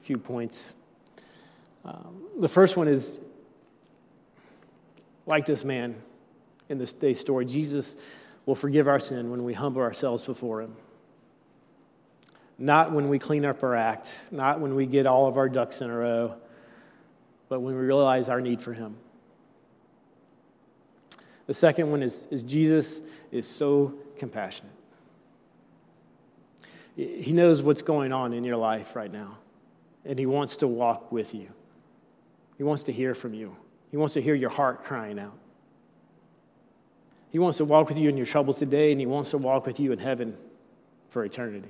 few 0.00 0.18
points. 0.18 0.74
Um, 1.84 2.24
the 2.38 2.48
first 2.48 2.76
one 2.76 2.88
is 2.88 3.20
like 5.26 5.46
this 5.46 5.64
man 5.64 5.94
in 6.68 6.78
this 6.78 6.92
day's 6.92 7.20
story, 7.20 7.44
Jesus 7.44 7.96
will 8.46 8.54
forgive 8.54 8.88
our 8.88 9.00
sin 9.00 9.30
when 9.30 9.44
we 9.44 9.54
humble 9.54 9.82
ourselves 9.82 10.24
before 10.24 10.62
him. 10.62 10.74
Not 12.58 12.92
when 12.92 13.08
we 13.08 13.18
clean 13.18 13.44
up 13.44 13.62
our 13.62 13.74
act, 13.74 14.20
not 14.30 14.60
when 14.60 14.74
we 14.74 14.86
get 14.86 15.06
all 15.06 15.26
of 15.26 15.36
our 15.36 15.48
ducks 15.48 15.80
in 15.80 15.90
a 15.90 15.96
row, 15.96 16.34
but 17.48 17.60
when 17.60 17.74
we 17.74 17.80
realize 17.80 18.28
our 18.28 18.40
need 18.40 18.60
for 18.60 18.72
him. 18.72 18.96
The 21.46 21.54
second 21.54 21.90
one 21.90 22.02
is, 22.02 22.26
is 22.30 22.42
Jesus 22.42 23.00
is 23.30 23.46
so 23.46 23.94
compassionate. 24.18 24.72
He 26.94 27.32
knows 27.32 27.62
what's 27.62 27.82
going 27.82 28.12
on 28.12 28.32
in 28.32 28.42
your 28.44 28.56
life 28.56 28.96
right 28.96 29.12
now, 29.12 29.38
and 30.04 30.18
he 30.18 30.26
wants 30.26 30.56
to 30.58 30.68
walk 30.68 31.12
with 31.12 31.32
you. 31.34 31.48
He 32.56 32.64
wants 32.64 32.82
to 32.84 32.92
hear 32.92 33.14
from 33.14 33.34
you. 33.34 33.56
He 33.90 33.96
wants 33.96 34.14
to 34.14 34.20
hear 34.20 34.34
your 34.34 34.50
heart 34.50 34.84
crying 34.84 35.18
out. 35.18 35.38
He 37.30 37.38
wants 37.38 37.58
to 37.58 37.64
walk 37.64 37.88
with 37.88 37.98
you 37.98 38.08
in 38.08 38.16
your 38.16 38.26
troubles 38.26 38.58
today, 38.58 38.90
and 38.90 39.00
He 39.00 39.06
wants 39.06 39.30
to 39.32 39.38
walk 39.38 39.66
with 39.66 39.78
you 39.78 39.92
in 39.92 39.98
heaven 39.98 40.36
for 41.08 41.24
eternity. 41.24 41.68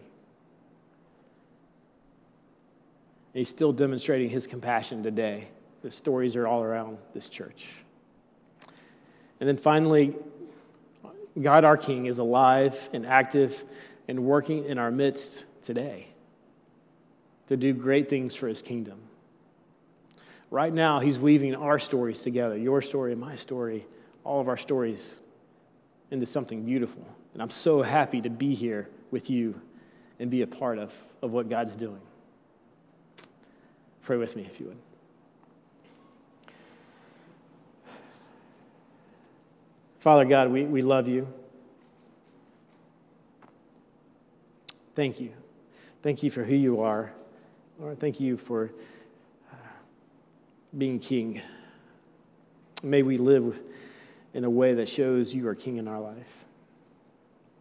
And 3.34 3.40
he's 3.40 3.48
still 3.48 3.72
demonstrating 3.72 4.30
His 4.30 4.46
compassion 4.46 5.02
today. 5.02 5.48
The 5.82 5.90
stories 5.90 6.36
are 6.36 6.46
all 6.46 6.62
around 6.62 6.98
this 7.12 7.28
church. 7.28 7.74
And 9.40 9.48
then 9.48 9.56
finally, 9.56 10.16
God 11.40 11.64
our 11.64 11.76
King 11.76 12.06
is 12.06 12.18
alive 12.18 12.88
and 12.92 13.06
active 13.06 13.64
and 14.08 14.24
working 14.24 14.64
in 14.64 14.78
our 14.78 14.90
midst 14.90 15.46
today 15.62 16.08
to 17.48 17.56
do 17.56 17.72
great 17.72 18.08
things 18.08 18.34
for 18.34 18.48
His 18.48 18.62
kingdom. 18.62 18.98
Right 20.50 20.72
now, 20.72 21.00
He's 21.00 21.18
weaving 21.18 21.54
our 21.56 21.78
stories 21.78 22.22
together 22.22 22.56
your 22.56 22.80
story 22.80 23.14
my 23.16 23.34
story, 23.34 23.86
all 24.24 24.40
of 24.40 24.48
our 24.48 24.56
stories 24.56 25.20
into 26.10 26.26
something 26.26 26.64
beautiful. 26.64 27.06
And 27.32 27.42
I'm 27.42 27.50
so 27.50 27.82
happy 27.82 28.20
to 28.20 28.30
be 28.30 28.54
here 28.54 28.88
with 29.10 29.30
you 29.30 29.60
and 30.18 30.30
be 30.30 30.42
a 30.42 30.46
part 30.46 30.78
of, 30.78 30.96
of 31.22 31.32
what 31.32 31.48
God's 31.48 31.76
doing. 31.76 32.00
Pray 34.02 34.16
with 34.16 34.36
me 34.36 34.42
if 34.42 34.58
you 34.58 34.66
would. 34.66 34.76
Father 39.98 40.24
God, 40.24 40.50
we, 40.50 40.64
we 40.64 40.80
love 40.80 41.08
you. 41.08 41.32
Thank 44.94 45.20
you. 45.20 45.32
Thank 46.02 46.22
you 46.22 46.30
for 46.30 46.44
who 46.44 46.54
you 46.54 46.80
are. 46.80 47.12
Lord, 47.78 48.00
thank 48.00 48.18
you 48.18 48.36
for 48.36 48.72
uh, 49.52 49.56
being 50.76 50.98
king. 50.98 51.42
May 52.82 53.02
we 53.02 53.16
live 53.16 53.60
in 54.34 54.44
a 54.44 54.50
way 54.50 54.74
that 54.74 54.88
shows 54.88 55.34
you 55.34 55.48
are 55.48 55.54
king 55.54 55.78
in 55.78 55.88
our 55.88 56.00
life. 56.00 56.44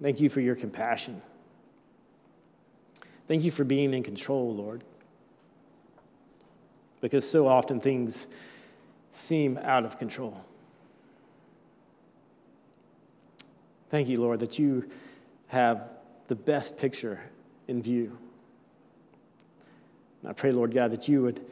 Thank 0.01 0.19
you 0.19 0.29
for 0.29 0.41
your 0.41 0.55
compassion. 0.55 1.21
Thank 3.27 3.43
you 3.43 3.51
for 3.51 3.63
being 3.63 3.93
in 3.93 4.03
control, 4.03 4.55
Lord. 4.55 4.83
Because 7.01 7.29
so 7.29 7.47
often 7.47 7.79
things 7.79 8.27
seem 9.11 9.57
out 9.57 9.85
of 9.85 9.97
control. 9.99 10.43
Thank 13.89 14.09
you, 14.09 14.19
Lord, 14.19 14.39
that 14.39 14.59
you 14.59 14.89
have 15.47 15.89
the 16.27 16.35
best 16.35 16.77
picture 16.77 17.19
in 17.67 17.81
view. 17.81 18.17
And 20.21 20.29
I 20.29 20.33
pray, 20.33 20.51
Lord 20.51 20.73
God, 20.73 20.91
that 20.91 21.07
you 21.07 21.21
would 21.21 21.45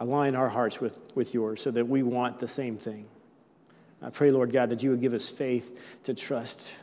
align 0.00 0.34
our 0.34 0.48
hearts 0.48 0.80
with, 0.80 0.98
with 1.14 1.32
yours 1.32 1.62
so 1.62 1.70
that 1.70 1.86
we 1.86 2.02
want 2.02 2.40
the 2.40 2.48
same 2.48 2.76
thing. 2.76 3.06
I 4.02 4.10
pray, 4.10 4.30
Lord 4.30 4.52
God, 4.52 4.70
that 4.70 4.82
you 4.82 4.90
would 4.90 5.00
give 5.00 5.12
us 5.12 5.28
faith 5.28 5.78
to 6.04 6.14
trust 6.14 6.76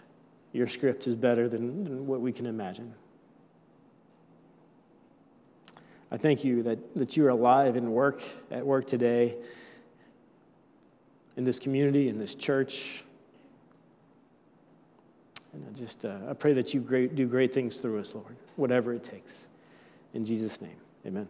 your 0.53 0.67
script 0.67 1.07
is 1.07 1.15
better 1.15 1.49
than, 1.49 1.83
than 1.83 2.07
what 2.07 2.21
we 2.21 2.31
can 2.31 2.45
imagine. 2.45 2.93
I 6.11 6.17
thank 6.17 6.43
you 6.43 6.63
that, 6.63 6.95
that 6.95 7.17
you 7.17 7.25
are 7.25 7.29
alive 7.29 7.75
and 7.75 7.91
work 7.91 8.21
at 8.49 8.65
work 8.65 8.87
today 8.87 9.35
in 11.35 11.43
this 11.43 11.59
community, 11.59 12.07
in 12.07 12.17
this 12.17 12.33
church. 12.33 13.03
And 15.53 15.65
I 15.69 15.77
just 15.77 16.05
uh, 16.05 16.17
I 16.29 16.33
pray 16.33 16.53
that 16.53 16.73
you 16.73 16.79
great, 16.79 17.15
do 17.15 17.27
great 17.27 17.53
things 17.53 17.81
through 17.81 17.99
us, 17.99 18.15
Lord, 18.15 18.35
whatever 18.55 18.93
it 18.93 19.03
takes. 19.03 19.49
In 20.13 20.23
Jesus' 20.23 20.61
name, 20.61 20.77
amen. 21.05 21.27